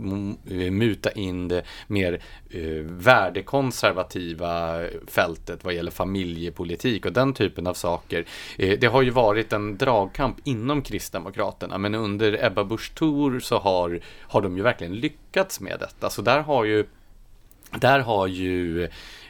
[0.71, 8.25] muta in det mer eh, värdekonservativa fältet vad gäller familjepolitik och den typen av saker.
[8.59, 13.59] Eh, det har ju varit en dragkamp inom Kristdemokraterna men under Ebba Busch Thor så
[13.59, 16.11] har, har de ju verkligen lyckats lyckats med detta.
[16.11, 16.87] Så där har ju
[17.71, 18.89] där har ju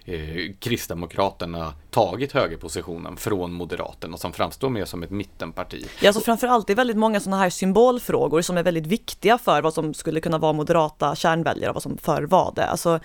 [0.09, 5.87] eh, Kristdemokraterna tagit högerpositionen från Moderaterna som framstår mer som ett mittenparti.
[6.01, 9.63] Ja, alltså framförallt det är väldigt många sådana här symbolfrågor som är väldigt viktiga för
[9.63, 12.67] vad som skulle kunna vara moderata kärnväljare och vad som förr var det.
[12.67, 13.01] Alltså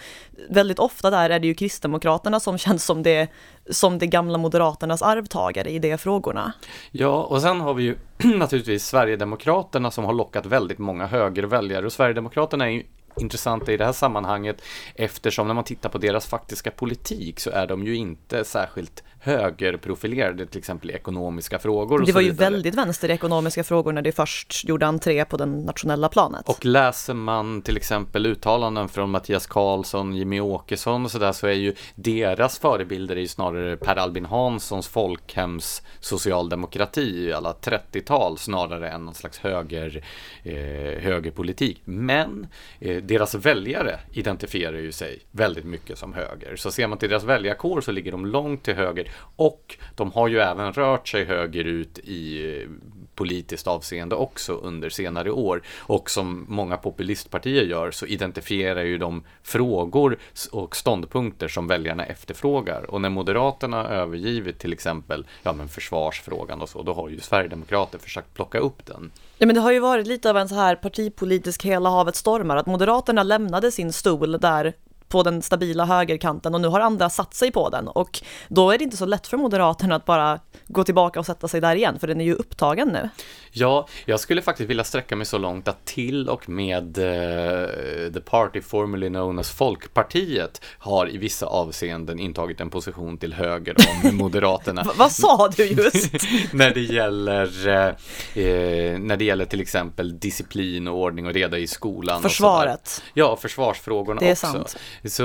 [0.49, 3.27] väldigt ofta där är det ju Kristdemokraterna som känns som det,
[3.69, 6.53] som det gamla Moderaternas arvtagare i de frågorna.
[6.91, 7.95] Ja, och sen har vi ju
[8.37, 12.83] naturligtvis Sverigedemokraterna som har lockat väldigt många högerväljare och Sverigedemokraterna är ju
[13.17, 14.61] intressanta i det här sammanhanget
[14.95, 20.45] eftersom när man tittar på deras faktiska politik så är de ju inte särskilt högerprofilerade
[20.45, 22.05] till exempel i ekonomiska frågor.
[22.05, 25.61] Det var ju väldigt vänster i ekonomiska frågor när det först gjorde entré på den
[25.61, 26.49] nationella planet.
[26.49, 31.53] Och läser man till exempel uttalanden från Mattias Karlsson, Jimmy Åkesson och sådär så är
[31.53, 39.05] ju deras förebilder är ju snarare Per Albin Hanssons folkhems socialdemokrati alla 30-tal snarare än
[39.05, 40.03] någon slags höger,
[40.43, 41.81] eh, högerpolitik.
[41.85, 42.47] Men
[42.79, 46.55] eh, deras väljare identifierar ju sig väldigt mycket som höger.
[46.55, 50.27] Så ser man till deras väljarkår så ligger de långt till höger och de har
[50.27, 52.67] ju även rört sig högerut i
[53.15, 55.61] politiskt avseende också under senare år.
[55.79, 60.17] Och som många populistpartier gör så identifierar ju de frågor
[60.51, 62.83] och ståndpunkter som väljarna efterfrågar.
[62.89, 67.99] Och när Moderaterna övergivit till exempel ja, men försvarsfrågan och så, då har ju Sverigedemokrater
[67.99, 69.11] försökt plocka upp den.
[69.37, 72.57] Ja men det har ju varit lite av en så här partipolitisk hela havet stormar,
[72.57, 74.73] att Moderaterna lämnade sin stol där
[75.13, 78.77] på den stabila högerkanten och nu har andra satt sig på den och då är
[78.77, 81.99] det inte så lätt för Moderaterna att bara gå tillbaka och sätta sig där igen
[81.99, 83.09] för den är ju upptagen nu.
[83.55, 88.19] Ja, jag skulle faktiskt vilja sträcka mig så långt att till och med uh, the
[88.19, 94.15] party formerly known as Folkpartiet har i vissa avseenden intagit en position till höger om
[94.17, 94.91] Moderaterna.
[94.95, 96.13] Vad sa du just?
[96.53, 101.67] när det gäller uh, när det gäller till exempel disciplin och ordning och reda i
[101.67, 102.21] skolan.
[102.21, 103.03] Försvaret.
[103.13, 104.47] Ja, försvarsfrågorna det är också.
[104.47, 104.77] Sant.
[105.05, 105.23] Så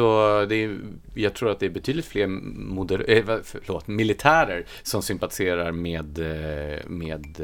[0.49, 0.79] det är,
[1.15, 6.19] jag tror att det är betydligt fler moder, eh, förlåt, militärer som sympatiserar med,
[6.87, 7.41] med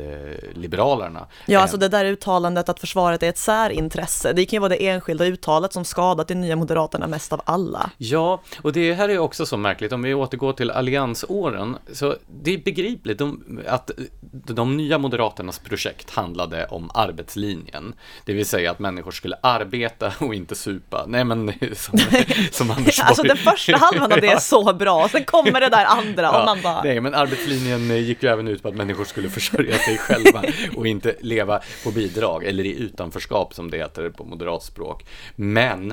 [0.74, 1.26] Liberalerna.
[1.46, 4.88] Ja, alltså det där uttalandet att försvaret är ett särintresse, det kan ju vara det
[4.88, 7.90] enskilda uttalet som skadat de nya Moderaterna mest av alla.
[7.98, 12.54] Ja, och det här är också så märkligt, om vi återgår till alliansåren, så det
[12.54, 13.20] är begripligt
[13.66, 13.90] att
[14.30, 17.94] de nya Moderaternas projekt handlade om arbetslinjen,
[18.24, 21.04] det vill säga att människor skulle arbeta och inte supa.
[21.06, 21.98] Nej men som,
[22.50, 25.84] som Anders Alltså den första halvan av det är så bra, sen kommer det där
[25.84, 26.82] andra och man bara...
[26.82, 30.42] Nej men arbetslinjen gick ju även ut på att människor skulle försörja sig själva
[30.76, 35.06] och inte leva på bidrag, eller i utanförskap som det heter på moderatspråk.
[35.36, 35.90] Men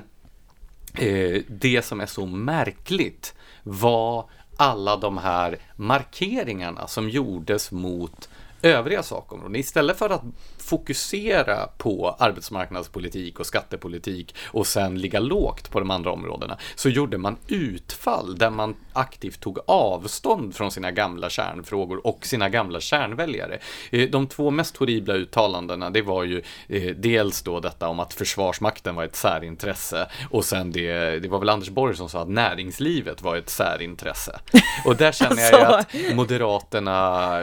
[0.94, 8.30] eh, det som är så märkligt var alla de här markeringarna som gjordes mot
[8.62, 9.56] övriga sakområden.
[9.56, 10.22] Istället för att
[10.58, 17.18] fokusera på arbetsmarknadspolitik och skattepolitik och sen ligga lågt på de andra områdena så gjorde
[17.18, 23.60] man utfall där man aktivt tog avstånd från sina gamla kärnfrågor och sina gamla kärnväljare.
[23.90, 28.14] Eh, de två mest horribla uttalandena det var ju eh, dels då detta om att
[28.14, 32.30] Försvarsmakten var ett särintresse och sen det, det var väl Anders Borg som sa att
[32.30, 34.40] näringslivet var ett särintresse.
[34.86, 35.66] Och där känner jag ju
[36.10, 37.40] att Moderaterna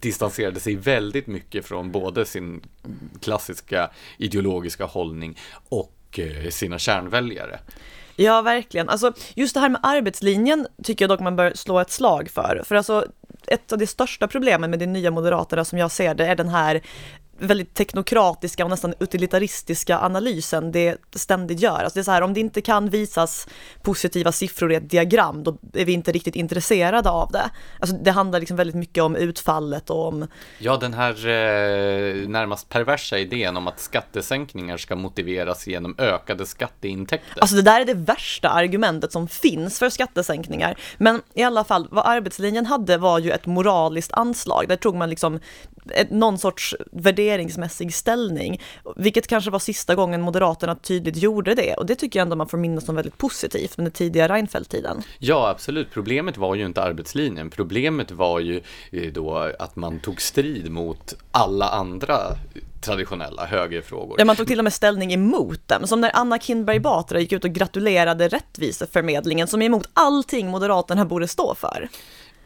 [0.00, 2.62] distanserade sig väldigt mycket från både sin
[3.20, 5.38] klassiska ideologiska hållning
[5.68, 7.58] och eh, sina kärnväljare.
[8.16, 8.88] Ja, verkligen.
[8.88, 12.62] Alltså, just det här med arbetslinjen tycker jag dock man bör slå ett slag för.
[12.64, 13.06] För alltså,
[13.46, 16.48] ett av de största problemen med de nya moderaterna som jag ser det är den
[16.48, 16.82] här
[17.38, 21.78] väldigt teknokratiska och nästan utilitaristiska analysen det ständigt gör.
[21.78, 23.48] Alltså det är så här, om det inte kan visas
[23.82, 27.50] positiva siffror i ett diagram, då är vi inte riktigt intresserade av det.
[27.80, 30.26] Alltså det handlar liksom väldigt mycket om utfallet och om...
[30.58, 37.40] Ja, den här eh, närmast perversa idén om att skattesänkningar ska motiveras genom ökade skatteintäkter.
[37.40, 40.78] Alltså det där är det värsta argumentet som finns för skattesänkningar.
[40.98, 44.64] Men i alla fall, vad arbetslinjen hade var ju ett moraliskt anslag.
[44.68, 45.40] Där tog man liksom
[46.10, 46.76] någon sorts
[47.28, 48.60] värderingsmässig ställning,
[48.96, 51.74] vilket kanske var sista gången Moderaterna tydligt gjorde det.
[51.74, 55.02] Och det tycker jag ändå man får minnas som väldigt positivt under tidiga Reinfeldt-tiden.
[55.18, 55.90] Ja, absolut.
[55.90, 57.50] Problemet var ju inte arbetslinjen.
[57.50, 58.60] Problemet var ju
[58.92, 62.16] eh, då att man tog strid mot alla andra
[62.80, 64.16] traditionella högerfrågor.
[64.18, 67.32] Ja, man tog till och med ställning emot dem, som när Anna Kinberg Batra gick
[67.32, 71.88] ut och gratulerade Rättviseförmedlingen, som är emot allting Moderaterna borde stå för.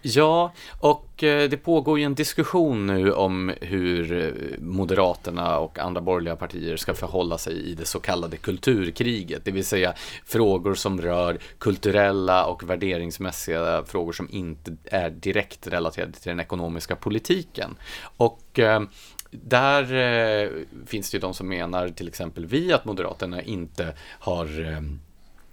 [0.03, 6.01] Ja, och eh, det pågår ju en diskussion nu om hur eh, Moderaterna och andra
[6.01, 9.95] borgerliga partier ska förhålla sig i det så kallade kulturkriget, det vill säga
[10.25, 16.97] frågor som rör kulturella och värderingsmässiga frågor som inte är direkt relaterade till den ekonomiska
[16.97, 17.77] politiken.
[18.17, 18.83] Och eh,
[19.31, 20.51] där eh,
[20.87, 24.81] finns det ju de som menar, till exempel vi, att Moderaterna inte har eh,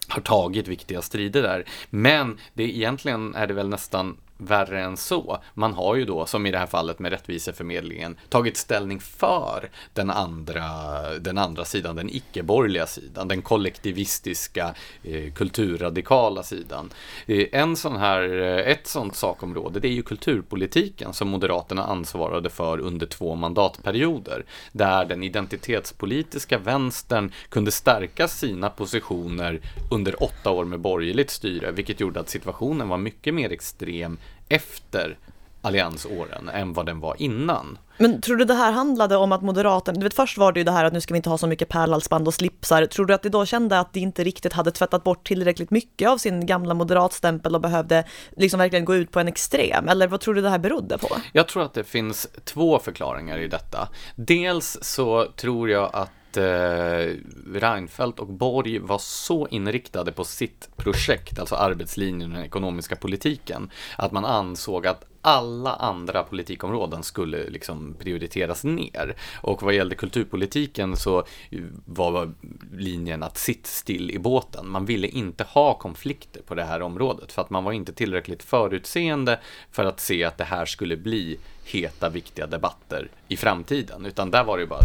[0.10, 1.66] har tagit viktiga strider där.
[1.90, 5.38] Men det egentligen är det väl nästan värre än så.
[5.54, 10.10] Man har ju då, som i det här fallet med Rättviseförmedlingen, tagit ställning för den
[10.10, 10.64] andra,
[11.20, 16.90] den andra sidan, den icke-borgerliga sidan, den kollektivistiska, eh, kulturradikala sidan.
[17.26, 22.50] Eh, en sån här, eh, ett sånt sakområde, det är ju kulturpolitiken som Moderaterna ansvarade
[22.50, 29.62] för under två mandatperioder, där den identitetspolitiska vänstern kunde stärka sina positioner
[29.92, 34.18] under åtta år med borgerligt styre, vilket gjorde att situationen var mycket mer extrem
[34.50, 35.18] efter
[35.62, 37.78] alliansåren än vad den var innan.
[37.98, 40.64] Men tror du det här handlade om att Moderaterna, du vet först var det ju
[40.64, 43.14] det här att nu ska vi inte ha så mycket pärlhalsband och slipsar, tror du
[43.14, 46.46] att de då kände att de inte riktigt hade tvättat bort tillräckligt mycket av sin
[46.46, 48.04] gamla moderatstämpel och behövde
[48.38, 51.08] liksom verkligen gå ut på en extrem, eller vad tror du det här berodde på?
[51.34, 53.90] Jag tror att det finns två förklaringar i detta.
[54.16, 57.16] Dels så tror jag att eh,
[57.54, 63.72] Reinfeldt och Borg var så inriktade på sitt projekt, alltså arbetslinjen och den ekonomiska politiken,
[63.98, 69.16] att man ansåg att alla andra politikområden skulle liksom prioriteras ner.
[69.42, 71.24] Och vad gällde kulturpolitiken så
[71.86, 72.34] var
[72.74, 74.70] linjen att sitt still i båten.
[74.70, 78.44] Man ville inte ha konflikter på det här området för att man var inte tillräckligt
[78.44, 79.40] förutseende
[79.72, 84.06] för att se att det här skulle bli heta, viktiga debatter i framtiden.
[84.06, 84.82] Utan där var det bara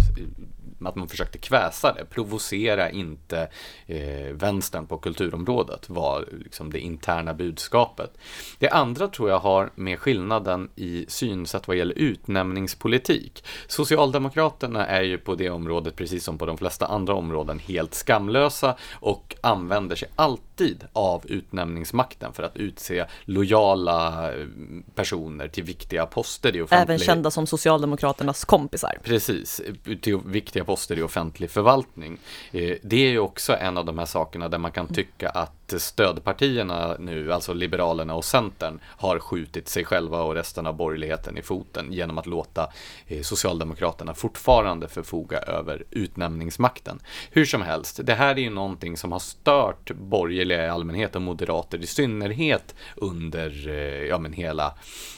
[0.81, 3.49] att man försökte kväsa det, provocera inte
[3.87, 8.19] eh, vänstern på kulturområdet var liksom det interna budskapet.
[8.59, 13.45] Det andra tror jag har med skillnaden i synsätt vad gäller utnämningspolitik.
[13.67, 18.77] Socialdemokraterna är ju på det området, precis som på de flesta andra områden, helt skamlösa
[18.93, 20.54] och använder sig alltid
[20.93, 24.47] av utnämningsmakten för att utse lojala eh,
[24.95, 26.83] personer till viktiga poster i offentlig...
[26.83, 28.99] Även kända som Socialdemokraternas kompisar.
[29.03, 29.61] Precis,
[30.01, 32.19] till viktiga poster i offentlig förvaltning.
[32.53, 35.64] Eh, det är ju också en av de här sakerna där man kan tycka att
[35.73, 41.43] stödpartierna nu, alltså Liberalerna och Centern, har skjutit sig själva och resten av borgerligheten i
[41.43, 42.69] foten genom att låta
[43.07, 47.01] eh, Socialdemokraterna fortfarande förfoga över utnämningsmakten.
[47.31, 51.23] Hur som helst, det här är ju någonting som har stört borgerliga i allmänhet och
[51.23, 54.75] moderater i synnerhet under eh, ja, men hela,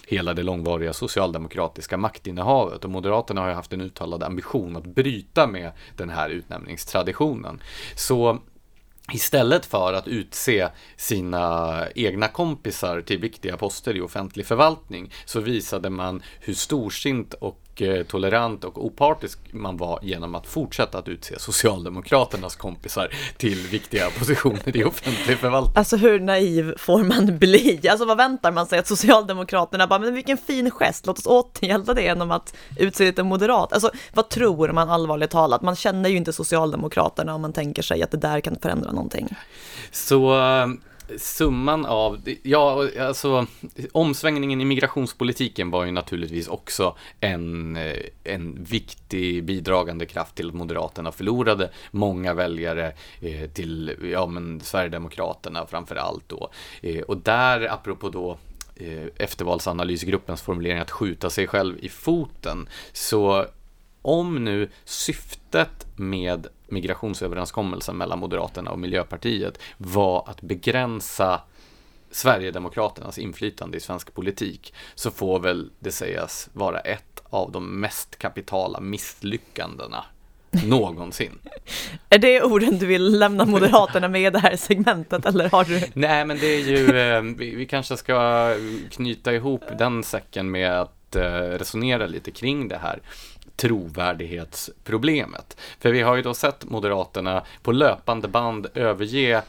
[0.07, 2.85] hela det långvariga socialdemokratiska maktinnehavet.
[2.85, 7.61] Och Moderaterna har ju haft en uttalad ambition att bryta med den här utnämningstraditionen.
[7.95, 8.39] Så
[9.13, 15.91] Istället för att utse sina egna kompisar till viktiga poster i offentlig förvaltning så visade
[15.91, 21.39] man hur storsint och Eh, tolerant och opartisk man var genom att fortsätta att utse
[21.39, 25.73] Socialdemokraternas kompisar till viktiga positioner i offentlig förvaltning.
[25.77, 27.89] Alltså hur naiv får man bli?
[27.89, 31.95] Alltså vad väntar man sig att Socialdemokraterna bara, men vilken fin gest, låt oss återgälda
[31.95, 33.73] det genom att utse lite moderat.
[33.73, 35.63] Alltså vad tror man allvarligt talat?
[35.63, 39.29] Man känner ju inte Socialdemokraterna om man tänker sig att det där kan förändra någonting.
[39.93, 40.67] Så eh,
[41.17, 43.47] summan av, ja, alltså
[43.93, 50.55] omsvängningen i migrationspolitiken var ju naturligtvis också en, eh, en viktig bidragande kraft till att
[50.55, 56.51] Moderaterna förlorade många väljare eh, till, ja men Sverigedemokraterna framför allt då.
[56.81, 58.39] Eh, och där, apropå då
[58.77, 63.47] eh, eftervalsanalysgruppens formulering att skjuta sig själv i foten, så
[64.03, 71.41] om nu syftet med migrationsöverenskommelsen mellan Moderaterna och Miljöpartiet var att begränsa
[72.11, 78.19] Sverigedemokraternas inflytande i svensk politik så får väl det sägas vara ett av de mest
[78.19, 80.05] kapitala misslyckandena
[80.65, 81.39] någonsin.
[82.09, 85.83] är det orden du vill lämna Moderaterna med i det här segmentet eller har du?
[85.95, 88.53] Nej, men det är ju, eh, vi, vi kanske ska
[88.91, 93.01] knyta ihop den säcken med att eh, resonera lite kring det här
[93.57, 95.57] trovärdighetsproblemet.
[95.81, 99.43] För vi har ju då sett Moderaterna på löpande band överge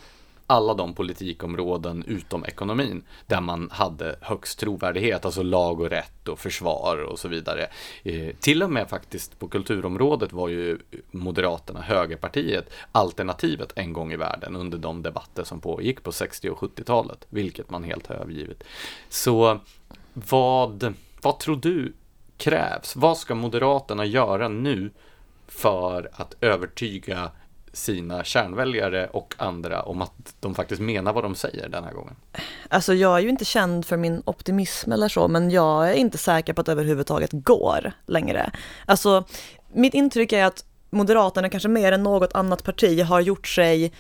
[0.48, 6.40] alla de politikområden utom ekonomin där man hade högst trovärdighet, alltså lag och rätt och
[6.40, 7.68] försvar och så vidare.
[8.04, 10.78] Eh, till och med faktiskt på kulturområdet var ju
[11.12, 16.58] Moderaterna, högerpartiet, alternativet en gång i världen under de debatter som pågick på 60 och
[16.58, 18.64] 70-talet, vilket man helt har övergivit.
[19.10, 19.60] Så
[20.14, 21.94] vad, vad tror du
[22.38, 22.96] krävs?
[22.96, 24.92] Vad ska Moderaterna göra nu
[25.48, 27.32] för att övertyga
[27.74, 32.16] sina kärnväljare och andra om att de faktiskt menar vad de säger den här gången?
[32.70, 36.18] Alltså jag är ju inte känd för min optimism eller så, men jag är inte
[36.18, 38.52] säker på att det överhuvudtaget går längre.
[38.86, 39.24] Alltså,
[39.74, 43.94] mitt intryck är att Moderaterna kanske mer än något annat parti har gjort sig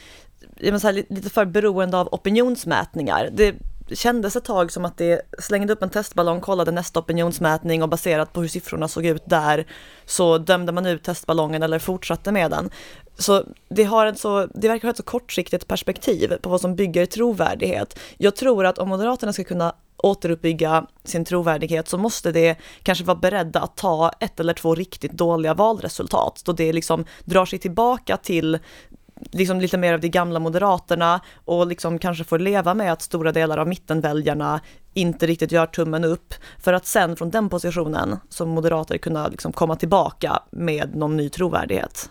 [0.61, 3.29] här, lite för beroende av opinionsmätningar.
[3.31, 3.55] Det
[3.91, 8.33] kändes ett tag som att det slängde upp en testballong, kollade nästa opinionsmätning och baserat
[8.33, 9.67] på hur siffrorna såg ut där
[10.05, 12.69] så dömde man ut testballongen eller fortsatte med den.
[13.17, 16.75] Så det, har ett så, det verkar ha ett så kortsiktigt perspektiv på vad som
[16.75, 17.99] bygger trovärdighet.
[18.17, 23.17] Jag tror att om Moderaterna ska kunna återuppbygga sin trovärdighet så måste det kanske vara
[23.17, 28.17] beredda att ta ett eller två riktigt dåliga valresultat då det liksom drar sig tillbaka
[28.17, 28.59] till
[29.31, 33.31] liksom lite mer av de gamla moderaterna och liksom kanske får leva med att stora
[33.31, 34.61] delar av mittenväljarna
[34.93, 39.51] inte riktigt gör tummen upp för att sen från den positionen som moderater kunna liksom
[39.51, 42.09] komma tillbaka med någon ny trovärdighet.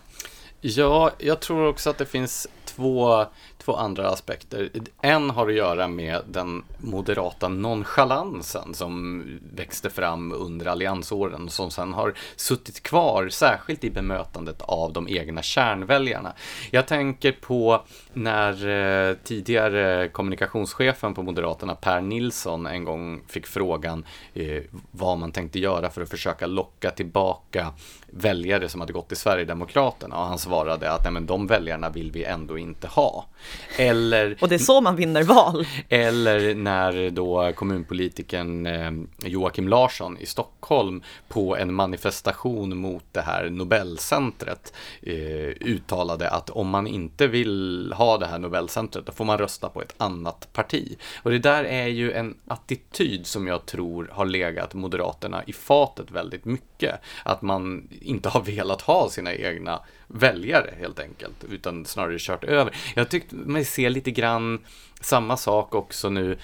[0.61, 3.25] Ja, jag tror också att det finns två
[3.67, 4.69] två andra aspekter.
[5.01, 9.23] En har att göra med den moderata nonchalansen som
[9.55, 15.41] växte fram under alliansåren som sen har suttit kvar, särskilt i bemötandet av de egna
[15.41, 16.33] kärnväljarna.
[16.71, 24.05] Jag tänker på när eh, tidigare kommunikationschefen på Moderaterna, Per Nilsson, en gång fick frågan
[24.33, 27.73] eh, vad man tänkte göra för att försöka locka tillbaka
[28.11, 32.11] väljare som hade gått till Sverigedemokraterna och han svarade att nej, men de väljarna vill
[32.11, 33.25] vi ändå inte ha.
[33.77, 35.65] Eller, och det är så man vinner val.
[35.89, 38.91] Eller när då kommunpolitiken eh,
[39.25, 45.15] Joakim Larsson i Stockholm på en manifestation mot det här Nobelcentret eh,
[45.61, 49.81] uttalade att om man inte vill ha det här Nobelcentret då får man rösta på
[49.81, 50.97] ett annat parti.
[51.23, 56.11] Och det där är ju en attityd som jag tror har legat Moderaterna i fatet
[56.11, 56.99] väldigt mycket.
[57.23, 62.75] Att man inte har velat ha sina egna väljare helt enkelt, utan snarare kört över.
[62.95, 64.59] Jag tyckte mig se lite grann
[65.01, 66.37] samma sak också nu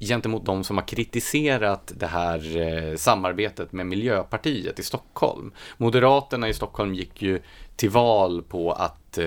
[0.00, 5.52] gentemot de som har kritiserat det här eh, samarbetet med Miljöpartiet i Stockholm.
[5.76, 7.40] Moderaterna i Stockholm gick ju
[7.76, 9.26] till val på att eh,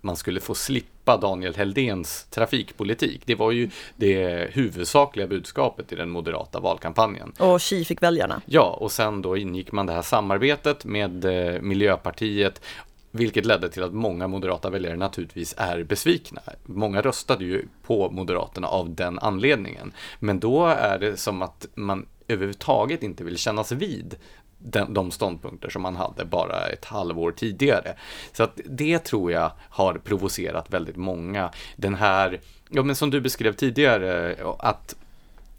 [0.00, 3.22] man skulle få slippa Daniel Heldens trafikpolitik.
[3.24, 7.32] Det var ju det huvudsakliga budskapet i den moderata valkampanjen.
[7.38, 8.42] Och Chi fick väljarna.
[8.46, 12.60] Ja, och sen då ingick man det här samarbetet med eh, Miljöpartiet
[13.16, 16.42] vilket ledde till att många moderata väljare naturligtvis är besvikna.
[16.64, 19.92] Många röstade ju på Moderaterna av den anledningen.
[20.18, 24.16] Men då är det som att man överhuvudtaget inte vill kännas vid
[24.58, 27.96] de, de ståndpunkter som man hade bara ett halvår tidigare.
[28.32, 31.50] Så att det tror jag har provocerat väldigt många.
[31.76, 32.40] Den här,
[32.70, 34.96] ja men som du beskrev tidigare, att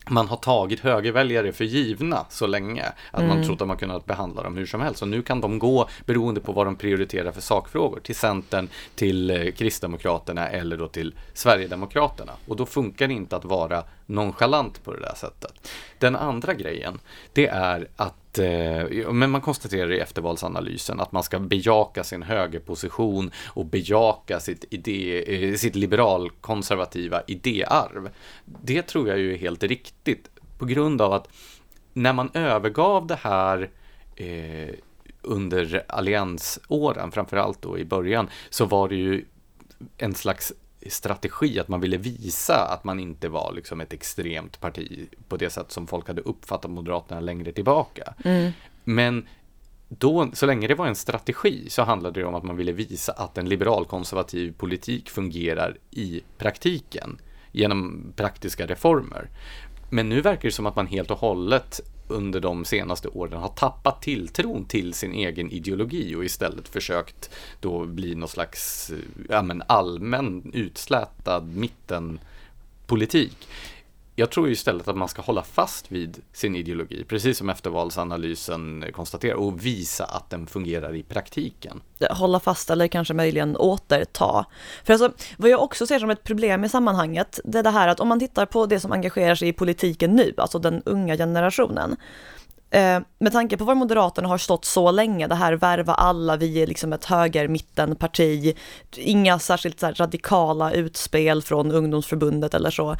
[0.10, 3.36] man har tagit högerväljare för givna så länge att mm.
[3.38, 5.02] man trott att man kunnat behandla dem hur som helst.
[5.02, 9.30] Och nu kan de gå, beroende på vad de prioriterar för sakfrågor, till Centern, till
[9.30, 12.32] eh, Kristdemokraterna eller då till Sverigedemokraterna.
[12.48, 15.72] Och då funkar det inte att vara nonchalant på det där sättet.
[16.00, 17.00] Den andra grejen,
[17.34, 23.32] det är att Eh, men man konstaterar i eftervalsanalysen att man ska bejaka sin högerposition
[23.48, 28.10] och bejaka sitt, idé, eh, sitt liberalkonservativa idéarv.
[28.46, 31.28] Det tror jag ju är helt riktigt på grund av att
[31.94, 33.70] när man övergav det här
[34.16, 34.76] eh,
[35.22, 39.26] under alliansåren, framförallt då i början, så var det ju
[39.98, 40.54] en slags
[40.92, 45.50] strategi, att man ville visa att man inte var liksom ett extremt parti på det
[45.50, 48.14] sätt som folk hade uppfattat Moderaterna längre tillbaka.
[48.24, 48.52] Mm.
[48.84, 49.28] Men
[49.90, 53.12] då, så länge det var en strategi så handlade det om att man ville visa
[53.12, 57.18] att en liberalkonservativ politik fungerar i praktiken
[57.52, 59.30] genom praktiska reformer.
[59.90, 63.50] Men nu verkar det som att man helt och hållet under de senaste åren har
[63.50, 67.30] tappat tilltron till sin egen ideologi och istället försökt
[67.60, 68.98] då bli någon slags eh,
[69.30, 73.48] ja, men allmän utslätad mittenpolitik.
[74.18, 79.36] Jag tror istället att man ska hålla fast vid sin ideologi, precis som eftervalsanalysen konstaterar,
[79.36, 81.82] och visa att den fungerar i praktiken.
[82.10, 84.46] Hålla fast eller kanske möjligen återta.
[84.84, 87.88] För alltså, vad jag också ser som ett problem i sammanhanget, det är det här
[87.88, 91.18] att om man tittar på det som engagerar sig i politiken nu, alltså den unga
[91.18, 91.96] generationen,
[92.76, 96.62] Eh, med tanke på var Moderaterna har stått så länge, det här värva alla, vi
[96.62, 98.56] är liksom ett höger-mittenparti,
[98.96, 102.96] inga särskilt så radikala utspel från ungdomsförbundet eller så,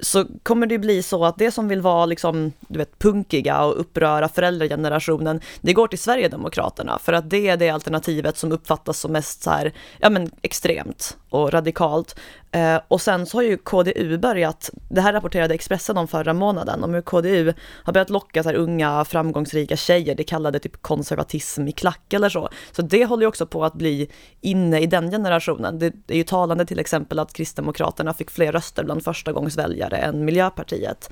[0.00, 3.80] så kommer det bli så att det som vill vara liksom, du vet, punkiga och
[3.80, 9.12] uppröra föräldragenerationen, det går till Sverigedemokraterna, för att det är det alternativet som uppfattas som
[9.12, 12.18] mest så här, ja men extremt och radikalt.
[12.52, 16.84] Eh, och sen så har ju KDU börjat, det här rapporterade Expressen om förra månaden,
[16.84, 17.52] om hur KDU
[17.84, 22.28] har börjat locka så här unga framgångsrika tjejer, det kallade typ konservatism i klack eller
[22.28, 22.48] så.
[22.72, 24.10] Så det håller ju också på att bli
[24.40, 25.78] inne i den generationen.
[25.78, 31.10] Det är ju talande till exempel att Kristdemokraterna fick fler röster bland förstagångsväljare än Miljöpartiet.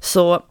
[0.00, 0.42] Så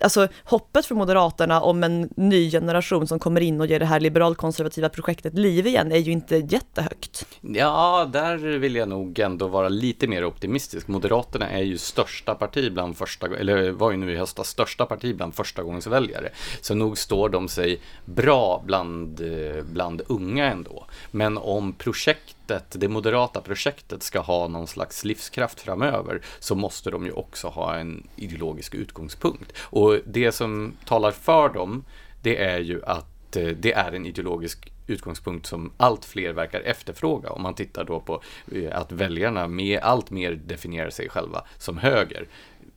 [0.00, 4.00] alltså hoppet för Moderaterna om en ny generation som kommer in och ger det här
[4.00, 7.26] liberalkonservativa projektet liv igen är ju inte jättehögt.
[7.40, 10.88] Ja, där vill jag nog ändå vara lite mer optimistisk.
[10.88, 15.16] Moderaterna är ju största parti bland första, eller var ju nu i höstas största parti
[15.16, 16.28] bland förstagångsväljare.
[16.60, 20.86] Så nog står de sig bra bland, eh, bland unga ändå.
[21.10, 26.90] Men om projekt projektet, det moderata projektet ska ha någon slags livskraft framöver så måste
[26.90, 29.52] de ju också ha en ideologisk utgångspunkt.
[29.70, 31.84] Och det som talar för dem,
[32.22, 37.30] det är ju att eh, det är en ideologisk utgångspunkt som allt fler verkar efterfråga
[37.30, 38.22] om man tittar då på
[38.52, 42.28] eh, att väljarna med allt mer definierar sig själva som höger.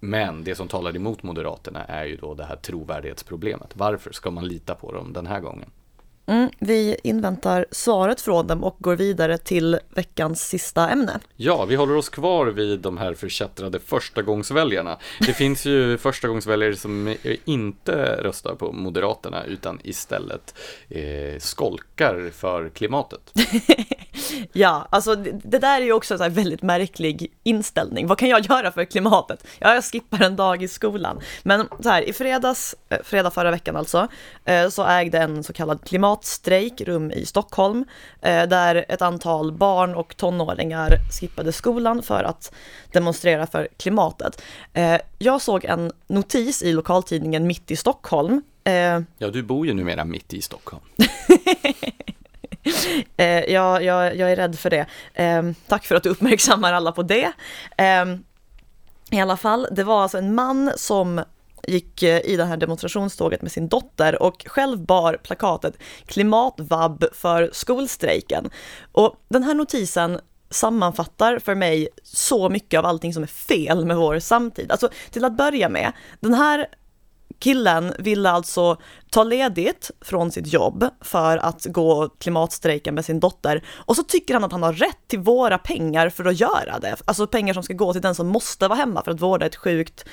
[0.01, 3.75] Men det som talar emot Moderaterna är ju då det här trovärdighetsproblemet.
[3.75, 5.69] Varför ska man lita på dem den här gången?
[6.29, 11.19] Mm, vi inväntar svaret från dem och går vidare till veckans sista ämne.
[11.35, 14.97] Ja, vi håller oss kvar vid de här förkättrade förstagångsväljarna.
[15.19, 17.15] Det finns ju förstagångsväljare som
[17.45, 20.55] inte röstar på Moderaterna utan istället
[20.89, 23.33] eh, skolkar för klimatet.
[24.53, 28.07] ja, alltså det, det, där är ju också en väldigt märklig inställning.
[28.07, 29.47] Vad kan jag göra för klimatet?
[29.59, 31.19] Ja, jag skippar en dag i skolan.
[31.43, 34.07] Men så här, i fredags, eh, fredag förra veckan alltså,
[34.45, 37.85] eh, så ägde en så kallad klimat klimatstrejk rum i Stockholm
[38.21, 42.53] eh, där ett antal barn och tonåringar skippade skolan för att
[42.91, 44.41] demonstrera för klimatet.
[44.73, 48.41] Eh, jag såg en notis i lokaltidningen Mitt i Stockholm.
[48.63, 50.83] Eh, ja, du bor ju numera mitt i Stockholm.
[53.47, 54.85] ja, jag, jag, är rädd för det.
[55.67, 57.31] tack för att du uppmärksammar alla på det.
[59.11, 61.21] I alla fall, det var alltså en man som
[61.67, 67.49] gick eh, i det här demonstrationståget med sin dotter och själv bar plakatet klimatvabb för
[67.53, 68.49] skolstrejken.
[68.91, 73.97] Och den här notisen sammanfattar för mig så mycket av allting som är fel med
[73.97, 74.71] vår samtid.
[74.71, 76.67] Alltså till att börja med, den här
[77.39, 78.77] killen ville alltså
[79.11, 84.33] ta ledigt från sitt jobb för att gå klimatstrejken med sin dotter och så tycker
[84.33, 86.95] han att han har rätt till våra pengar för att göra det.
[87.05, 89.55] Alltså pengar som ska gå till den som måste vara hemma för att vårda ett
[89.55, 90.05] sjukt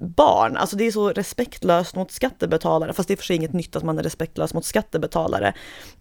[0.00, 0.56] barn.
[0.56, 3.82] Alltså det är så respektlöst mot skattebetalare, fast det är för sig inget nytt att
[3.82, 5.54] man är respektlös mot skattebetalare.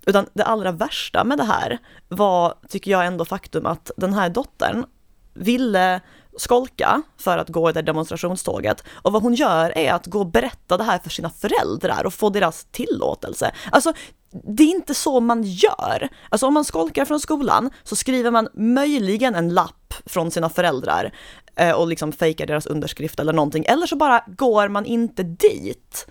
[0.05, 1.77] Utan det allra värsta med det här
[2.07, 4.85] var, tycker jag ändå faktum att den här dottern
[5.33, 6.01] ville
[6.39, 8.83] skolka för att gå i det demonstrationståget.
[9.01, 12.13] Och vad hon gör är att gå och berätta det här för sina föräldrar och
[12.13, 13.51] få deras tillåtelse.
[13.71, 13.93] Alltså,
[14.31, 16.09] det är inte så man gör.
[16.29, 21.13] Alltså om man skolkar från skolan så skriver man möjligen en lapp från sina föräldrar
[21.55, 23.65] eh, och liksom fejkar deras underskrift eller någonting.
[23.67, 26.07] Eller så bara går man inte dit.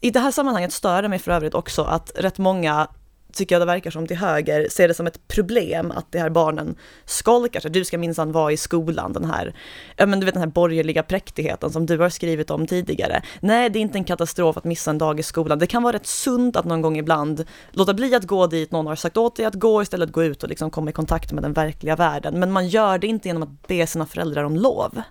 [0.00, 2.88] I det här sammanhanget stör det mig för övrigt också att rätt många
[3.32, 6.30] tycker jag det verkar som till höger, ser det som ett problem att de här
[6.30, 7.70] barnen skolkar sig.
[7.70, 9.54] Du ska minsann vara i skolan, den här,
[9.96, 13.22] ja men du vet den här borgerliga präktigheten som du har skrivit om tidigare.
[13.40, 15.58] Nej, det är inte en katastrof att missa en dag i skolan.
[15.58, 18.86] Det kan vara rätt sunt att någon gång ibland låta bli att gå dit någon
[18.86, 21.42] har sagt åt dig att gå, istället gå ut och liksom komma i kontakt med
[21.42, 22.40] den verkliga världen.
[22.40, 25.02] Men man gör det inte genom att be sina föräldrar om lov.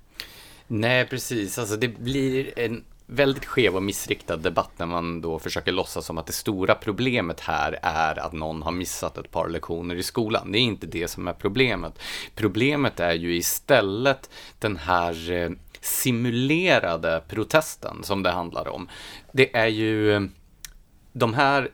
[0.67, 1.59] Nej, precis.
[1.59, 6.17] Alltså det blir en väldigt skev och missriktad debatt när man då försöker låtsas som
[6.17, 10.51] att det stora problemet här är att någon har missat ett par lektioner i skolan.
[10.51, 11.99] Det är inte det som är problemet.
[12.35, 14.29] Problemet är ju istället
[14.59, 15.49] den här eh,
[15.81, 18.89] simulerade protesten som det handlar om.
[19.31, 20.21] Det är ju eh,
[21.13, 21.69] de här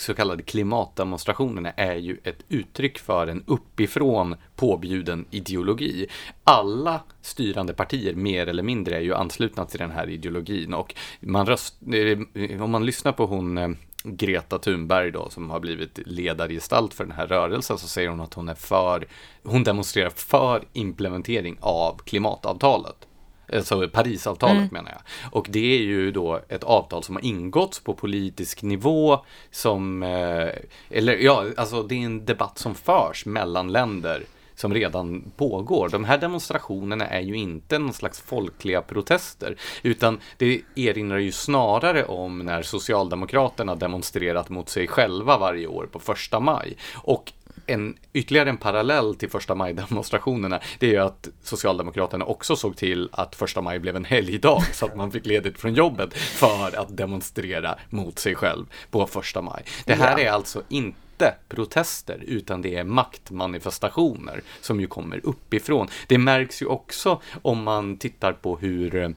[0.00, 6.06] så kallade klimatdemonstrationerna är ju ett uttryck för en uppifrån påbjuden ideologi.
[6.44, 11.46] Alla styrande partier, mer eller mindre, är ju anslutna till den här ideologin och man
[11.46, 13.68] röst, eh, om man lyssnar på hon eh,
[14.04, 18.34] Greta Thunberg då, som har blivit ledargestalt för den här rörelsen, så säger hon att
[18.34, 19.06] hon är för,
[19.42, 23.06] hon demonstrerar för implementering av klimatavtalet.
[23.52, 24.68] Alltså Parisavtalet mm.
[24.72, 25.32] menar jag.
[25.32, 30.48] Och det är ju då ett avtal som har ingåtts på politisk nivå som, eh,
[30.90, 34.22] eller ja, alltså det är en debatt som förs mellan länder
[34.58, 35.88] som redan pågår.
[35.88, 42.04] De här demonstrationerna är ju inte någon slags folkliga protester, utan det erinrar ju snarare
[42.04, 46.76] om när Socialdemokraterna demonstrerat mot sig själva varje år på första maj.
[46.94, 47.32] Och
[47.68, 53.08] en, ytterligare en parallell till första maj-demonstrationerna, det är ju att Socialdemokraterna också såg till
[53.12, 56.96] att första maj blev en helgdag så att man fick ledigt från jobbet för att
[56.96, 59.64] demonstrera mot sig själv på första maj.
[59.84, 65.88] Det här är alltså inte protester, utan det är maktmanifestationer som ju kommer uppifrån.
[66.06, 69.08] Det märks ju också om man tittar på hur eh,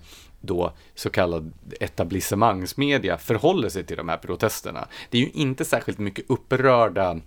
[0.41, 4.87] då så kallad etablissemangsmedia förhåller sig till de här protesterna.
[5.09, 7.19] Det är ju inte särskilt mycket upprörda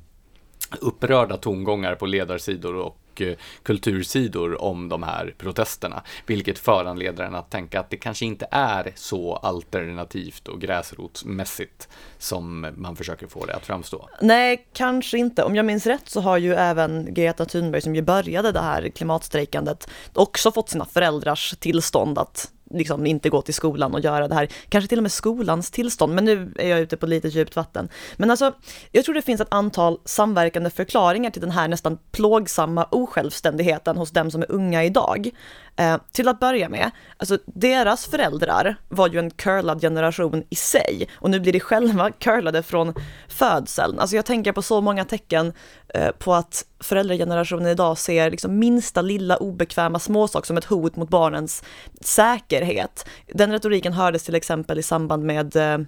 [0.81, 7.51] upprörda tongångar på ledarsidor och eh, kultursidor om de här protesterna, vilket föranleder en att
[7.51, 13.55] tänka att det kanske inte är så alternativt och gräsrotsmässigt som man försöker få det
[13.55, 14.09] att framstå.
[14.20, 15.43] Nej, kanske inte.
[15.43, 18.89] Om jag minns rätt så har ju även Greta Thunberg som ju började det här
[18.89, 24.35] klimatstrejkandet också fått sina föräldrars tillstånd att liksom inte gå till skolan och göra det
[24.35, 27.57] här, kanske till och med skolans tillstånd, men nu är jag ute på lite djupt
[27.57, 27.89] vatten.
[28.16, 28.53] Men alltså,
[28.93, 34.11] jag tror det finns ett antal samverkande förklaringar till den här nästan plågsamma osjälvständigheten hos
[34.11, 35.31] dem som är unga idag.
[35.77, 41.09] Eh, till att börja med, alltså deras föräldrar var ju en curlad generation i sig
[41.14, 42.95] och nu blir de själva curlade från
[43.29, 43.99] födseln.
[43.99, 45.53] Alltså jag tänker på så många tecken
[45.89, 51.09] eh, på att föräldragenerationen idag ser liksom minsta lilla obekväma småsak som ett hot mot
[51.09, 51.62] barnens
[52.01, 53.07] säkerhet.
[53.33, 55.79] Den retoriken hördes till exempel i samband med eh,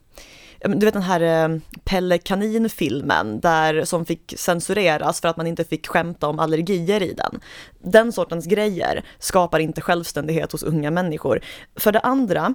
[0.64, 5.64] du vet den här eh, Pelle Kanin-filmen där, som fick censureras för att man inte
[5.64, 7.40] fick skämta om allergier i den.
[7.78, 11.40] Den sortens grejer skapar inte självständighet hos unga människor.
[11.76, 12.54] För det andra,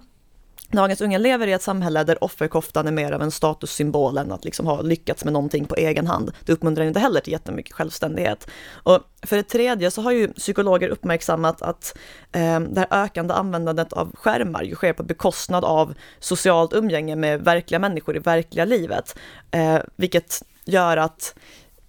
[0.71, 4.45] Dagens unga lever i ett samhälle där offerkoftan är mer av en statussymbol än att
[4.45, 6.31] liksom ha lyckats med någonting på egen hand.
[6.45, 8.47] Det uppmuntrar inte heller till jättemycket självständighet.
[8.73, 11.97] Och för det tredje så har ju psykologer uppmärksammat att
[12.31, 17.41] eh, det här ökande användandet av skärmar ju sker på bekostnad av socialt umgänge med
[17.41, 19.17] verkliga människor i verkliga livet.
[19.51, 21.35] Eh, vilket gör att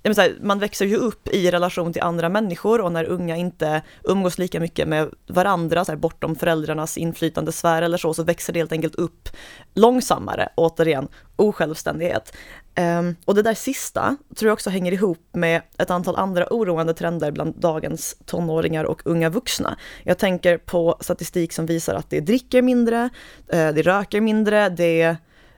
[0.05, 4.39] här, man växer ju upp i relation till andra människor och när unga inte umgås
[4.39, 8.73] lika mycket med varandra, så här, bortom föräldrarnas inflytandesfär eller så, så växer det helt
[8.73, 9.29] enkelt upp
[9.75, 12.33] långsammare, återigen, osjälvständighet.
[12.81, 16.95] Um, och det där sista tror jag också hänger ihop med ett antal andra oroande
[16.95, 19.77] trender bland dagens tonåringar och unga vuxna.
[20.05, 23.11] Jag tänker på statistik som visar att det dricker mindre,
[23.49, 25.17] eh, det röker mindre, det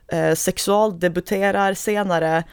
[0.08, 2.44] eh, sexualdebuterar senare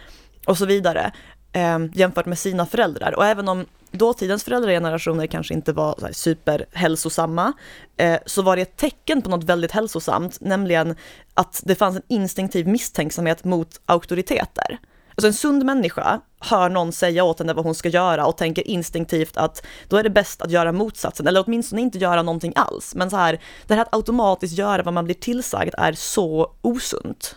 [0.45, 1.11] och så vidare
[1.51, 3.15] eh, jämfört med sina föräldrar.
[3.15, 7.53] Och även om dåtidens föräldragenerationer kanske inte var så här superhälsosamma,
[7.97, 10.95] eh, så var det ett tecken på något väldigt hälsosamt, nämligen
[11.33, 14.79] att det fanns en instinktiv misstänksamhet mot auktoriteter.
[15.15, 18.67] Alltså en sund människa hör någon säga åt henne vad hon ska göra och tänker
[18.67, 22.95] instinktivt att då är det bäst att göra motsatsen, eller åtminstone inte göra någonting alls.
[22.95, 27.35] Men så här, det här att automatiskt göra vad man blir tillsagd är så osunt.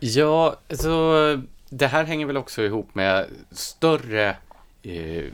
[0.00, 1.42] Ja, så
[1.78, 4.36] det här hänger väl också ihop med större
[4.82, 5.24] eh,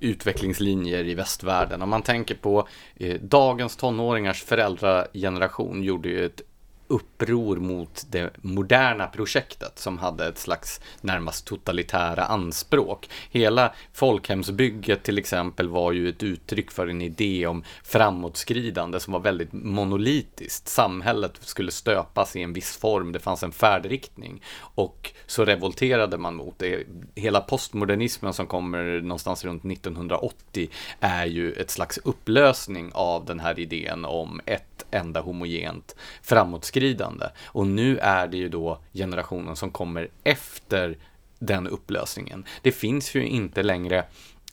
[0.00, 1.82] utvecklingslinjer i västvärlden.
[1.82, 6.40] Om man tänker på eh, dagens tonåringars föräldrageneration gjorde ju ett
[6.86, 13.08] uppror mot det moderna projektet som hade ett slags närmast totalitära anspråk.
[13.30, 19.20] Hela folkhemsbygget till exempel var ju ett uttryck för en idé om framåtskridande som var
[19.20, 20.68] väldigt monolitiskt.
[20.68, 26.34] Samhället skulle stöpas i en viss form, det fanns en färdriktning och så revolterade man
[26.34, 26.86] mot det.
[27.14, 30.68] Hela postmodernismen som kommer någonstans runt 1980
[31.00, 37.26] är ju ett slags upplösning av den här idén om ett enda homogent framåtskridande.
[37.46, 40.98] Och nu är det ju då generationen som kommer efter
[41.38, 42.44] den upplösningen.
[42.62, 44.04] Det finns ju inte längre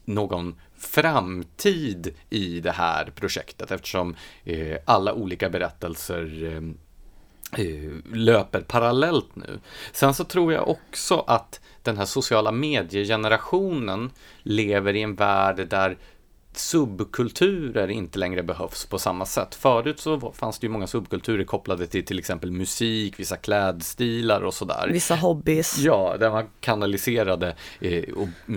[0.05, 6.63] någon framtid i det här projektet eftersom eh, alla olika berättelser eh,
[7.65, 9.59] eh löper parallellt nu.
[9.91, 14.11] Sen så tror jag också att den här sociala mediegenerationen
[14.43, 15.97] lever i en värld där
[16.57, 19.55] subkulturer inte längre behövs på samma sätt.
[19.55, 24.53] Förut så fanns det ju många subkulturer kopplade till till exempel musik, vissa klädstilar och
[24.53, 24.89] sådär.
[24.93, 25.77] Vissa hobbys.
[25.77, 28.03] Ja, där man kanaliserade eh,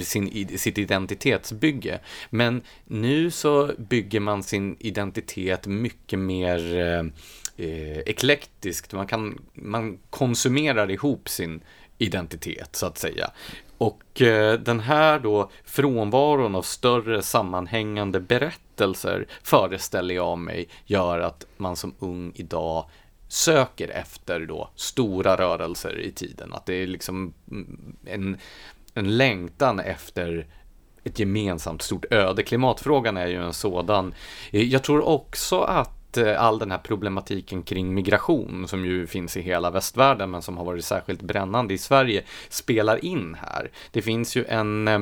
[0.03, 2.01] sin, sitt identitetsbygge.
[2.31, 7.03] Men nu så bygger man sin identitet mycket mer eh,
[7.57, 8.93] eh eklektiskt.
[8.93, 11.61] Man, kan, man konsumerar ihop sin
[11.99, 13.31] identitet så att säga.
[13.79, 21.47] Och eh, den här då frånvaron av större sammanhängande berättelser föreställer jag mig gör att
[21.57, 22.91] man som ung idag
[23.29, 26.53] söker efter då stora rörelser i tiden.
[26.55, 28.39] Att det är liksom mm, en,
[28.95, 30.47] en längtan efter
[31.05, 32.43] ett gemensamt stort öde.
[32.43, 34.15] Klimatfrågan är ju en sådan.
[34.51, 39.07] Eh, jag tror också att att eh, all den här problematiken kring migration som ju
[39.07, 43.71] finns i hela västvärlden men som har varit särskilt brännande i Sverige spelar in här.
[43.91, 45.01] Det finns ju en eh,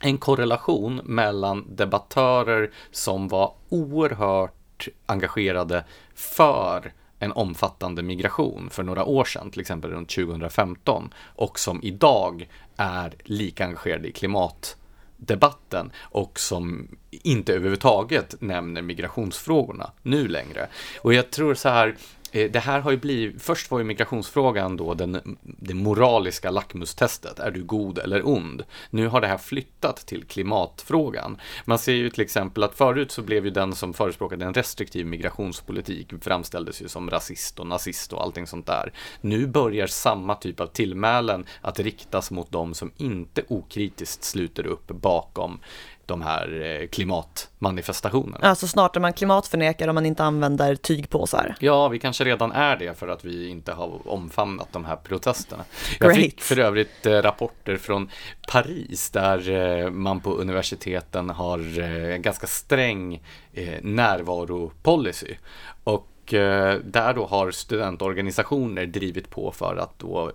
[0.00, 9.24] en korrelation mellan debattörer som var oerhört engagerade för en omfattande migration för några år
[9.24, 14.76] sedan, till exempel runt 2015, och som idag är lika engagerade i klimat
[15.16, 20.68] debatten och som inte överhuvudtaget nämner migrationsfrågorna nu längre.
[21.00, 21.96] Och jag tror så här,
[22.34, 27.38] Eh, det här har ju blivit, först var ju migrationsfrågan då den, det moraliska lackmustestet,
[27.38, 28.64] är du god eller ond?
[28.90, 31.40] Nu har det här flyttat till klimatfrågan.
[31.64, 35.06] Man ser ju till exempel att förut så blev ju den som förespråkade en restriktiv
[35.06, 38.92] migrationspolitik framställdes ju som rasist och nazist och allting sånt där.
[39.20, 44.86] Nu börjar samma typ av tillmälen att riktas mot de som inte okritiskt sluter upp
[44.86, 45.60] bakom
[46.06, 48.48] de här eh, klimatmanifestationerna.
[48.48, 51.54] Alltså snart är man klimatförnekare om man inte använder tygpåsar.
[51.60, 55.64] Ja, vi kanske redan är det för att vi inte har omfamnat de här protesterna.
[56.00, 56.24] Jag Great.
[56.24, 58.10] fick för övrigt eh, rapporter från
[58.48, 63.22] Paris där eh, man på universiteten har en ganska sträng
[63.82, 65.34] närvaropolicy.
[65.84, 66.08] Och
[66.84, 70.32] där då har studentorganisationer drivit på för att då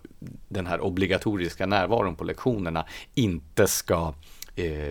[0.48, 4.14] den här obligatoriska närvaron på lektionerna inte ska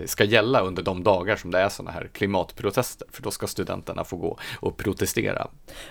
[0.06, 4.04] ska gälla under de dagar som det är sådana här klimatprotester, för då ska studenterna
[4.04, 5.48] få gå och protestera.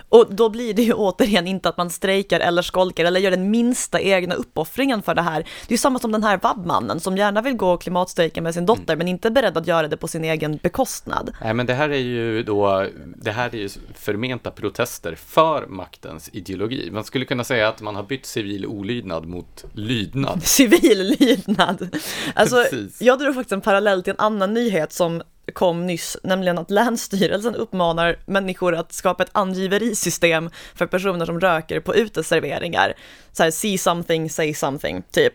[0.09, 3.51] Och då blir det ju återigen inte att man strejkar eller skolkar eller gör den
[3.51, 5.41] minsta egna uppoffringen för det här.
[5.41, 8.65] Det är ju samma som den här vabbmannen som gärna vill gå klimatstrejka med sin
[8.65, 8.97] dotter mm.
[8.97, 11.31] men inte är beredd att göra det på sin egen bekostnad.
[11.41, 16.29] Nej men det här är ju då, det här är ju förmenta protester för maktens
[16.33, 16.89] ideologi.
[16.91, 20.43] Man skulle kunna säga att man har bytt civil olydnad mot lydnad.
[20.47, 21.95] Civil lydnad!
[22.33, 23.01] Alltså, Precis.
[23.01, 25.21] jag drog faktiskt en parallell till en annan nyhet som
[25.53, 31.79] kom nyss, nämligen att Länsstyrelsen uppmanar människor att skapa ett angiverisystem för personer som röker
[31.79, 32.93] på uteserveringar.
[33.31, 35.33] Så här, see something, say something, typ.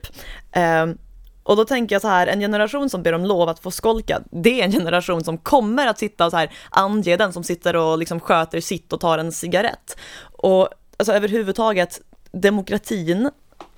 [0.56, 0.98] Um,
[1.42, 4.20] och då tänker jag så här, en generation som ber om lov att få skolka,
[4.30, 7.76] det är en generation som kommer att sitta och så här ange den som sitter
[7.76, 9.96] och liksom sköter sitt och tar en cigarett.
[10.32, 12.00] Och alltså överhuvudtaget,
[12.32, 13.30] demokratin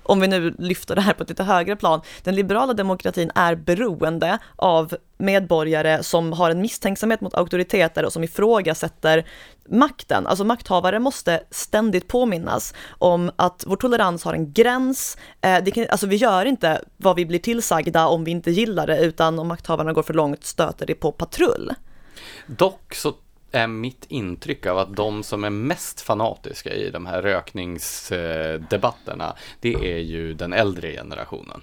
[0.05, 3.55] om vi nu lyfter det här på ett lite högre plan, den liberala demokratin är
[3.55, 9.25] beroende av medborgare som har en misstänksamhet mot auktoriteter och som ifrågasätter
[9.69, 10.27] makten.
[10.27, 15.17] Alltså makthavare måste ständigt påminnas om att vår tolerans har en gräns.
[15.41, 18.87] Eh, det kan, alltså vi gör inte vad vi blir tillsagda om vi inte gillar
[18.87, 21.73] det, utan om makthavarna går för långt stöter det på patrull.
[22.47, 23.13] Dock så
[23.55, 29.73] är mitt intryck av att de som är mest fanatiska i de här rökningsdebatterna, det
[29.73, 31.61] är ju den äldre generationen.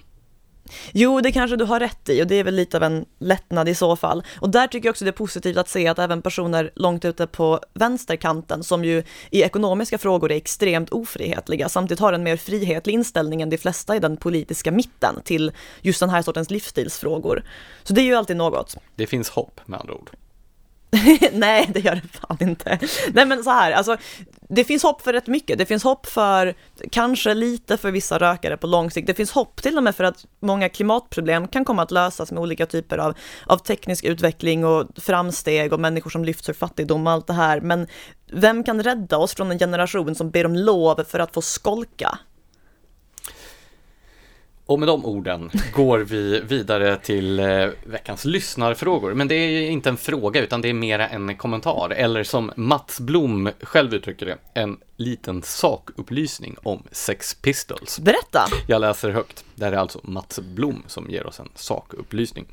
[0.91, 3.69] Jo, det kanske du har rätt i och det är väl lite av en lättnad
[3.69, 4.23] i så fall.
[4.39, 7.27] Och där tycker jag också det är positivt att se att även personer långt ute
[7.27, 12.93] på vänsterkanten, som ju i ekonomiska frågor är extremt ofrihetliga, samtidigt har en mer frihetlig
[12.93, 17.43] inställning än de flesta i den politiska mitten till just den här sortens livsstilsfrågor.
[17.83, 18.75] Så det är ju alltid något.
[18.95, 20.09] Det finns hopp med andra ord.
[21.33, 22.79] Nej, det gör det fan inte.
[23.13, 23.97] Nej, men så här, alltså,
[24.49, 25.57] det finns hopp för rätt mycket.
[25.57, 26.53] Det finns hopp för,
[26.91, 29.07] kanske lite för vissa rökare på lång sikt.
[29.07, 32.41] Det finns hopp till och med för att många klimatproblem kan komma att lösas med
[32.41, 37.13] olika typer av, av teknisk utveckling och framsteg och människor som lyfts ur fattigdom och
[37.13, 37.61] allt det här.
[37.61, 37.87] Men
[38.31, 42.17] vem kan rädda oss från en generation som ber om lov för att få skolka?
[44.65, 49.13] Och med de orden går vi vidare till eh, veckans lyssnarfrågor.
[49.13, 51.89] Men det är inte en fråga utan det är mera en kommentar.
[51.89, 57.99] Eller som Mats Blom själv uttrycker det, en liten sakupplysning om Sex Pistols.
[57.99, 58.45] Berätta!
[58.67, 59.45] Jag läser högt.
[59.55, 62.45] Det här är alltså Mats Blom som ger oss en sakupplysning.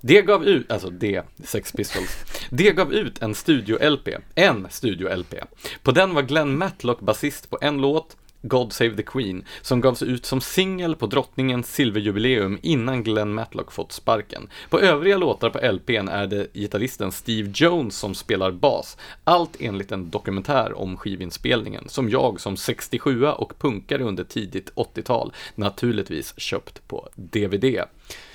[0.00, 2.16] Det gav ut, alltså det, Sex Pistols,
[2.50, 5.34] det gav ut en studio-LP, en studio-LP.
[5.82, 8.16] På den var Glenn Matlock basist på en låt,
[8.48, 13.72] God Save the Queen, som gavs ut som singel på drottningens silverjubileum innan Glenn Matlock
[13.72, 14.48] fått sparken.
[14.70, 19.92] På övriga låtar på LPn är det gitarristen Steve Jones som spelar bas, allt enligt
[19.92, 26.88] en dokumentär om skivinspelningen, som jag som 67 och punkare under tidigt 80-tal naturligtvis köpt
[26.88, 27.80] på DVD.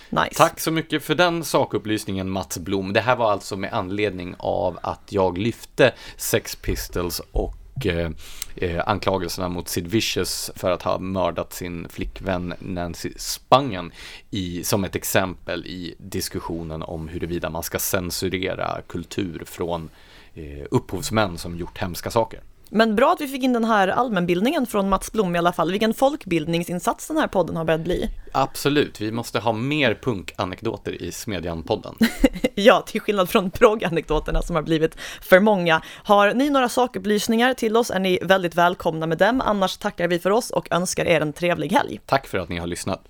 [0.09, 0.35] Nice.
[0.35, 2.93] Tack så mycket för den sakupplysningen Mats Blom.
[2.93, 8.11] Det här var alltså med anledning av att jag lyfte Sex Pistols och och eh,
[8.55, 13.91] eh, anklagelserna mot Sid Vicious för att ha mördat sin flickvän Nancy Spangen
[14.29, 19.89] i, som ett exempel i diskussionen om huruvida man ska censurera kultur från
[20.33, 22.41] eh, upphovsmän som gjort hemska saker.
[22.73, 25.71] Men bra att vi fick in den här allmänbildningen från Mats Blom i alla fall.
[25.71, 28.09] Vilken folkbildningsinsats den här podden har börjat bli.
[28.31, 31.95] Absolut, vi måste ha mer punkanekdoter i Smedjan-podden.
[32.55, 35.81] ja, till skillnad från progganekdoterna som har blivit för många.
[36.03, 39.41] Har ni några sakupplysningar till oss är ni väldigt välkomna med dem.
[39.45, 41.99] Annars tackar vi för oss och önskar er en trevlig helg.
[42.05, 43.07] Tack för att ni har lyssnat.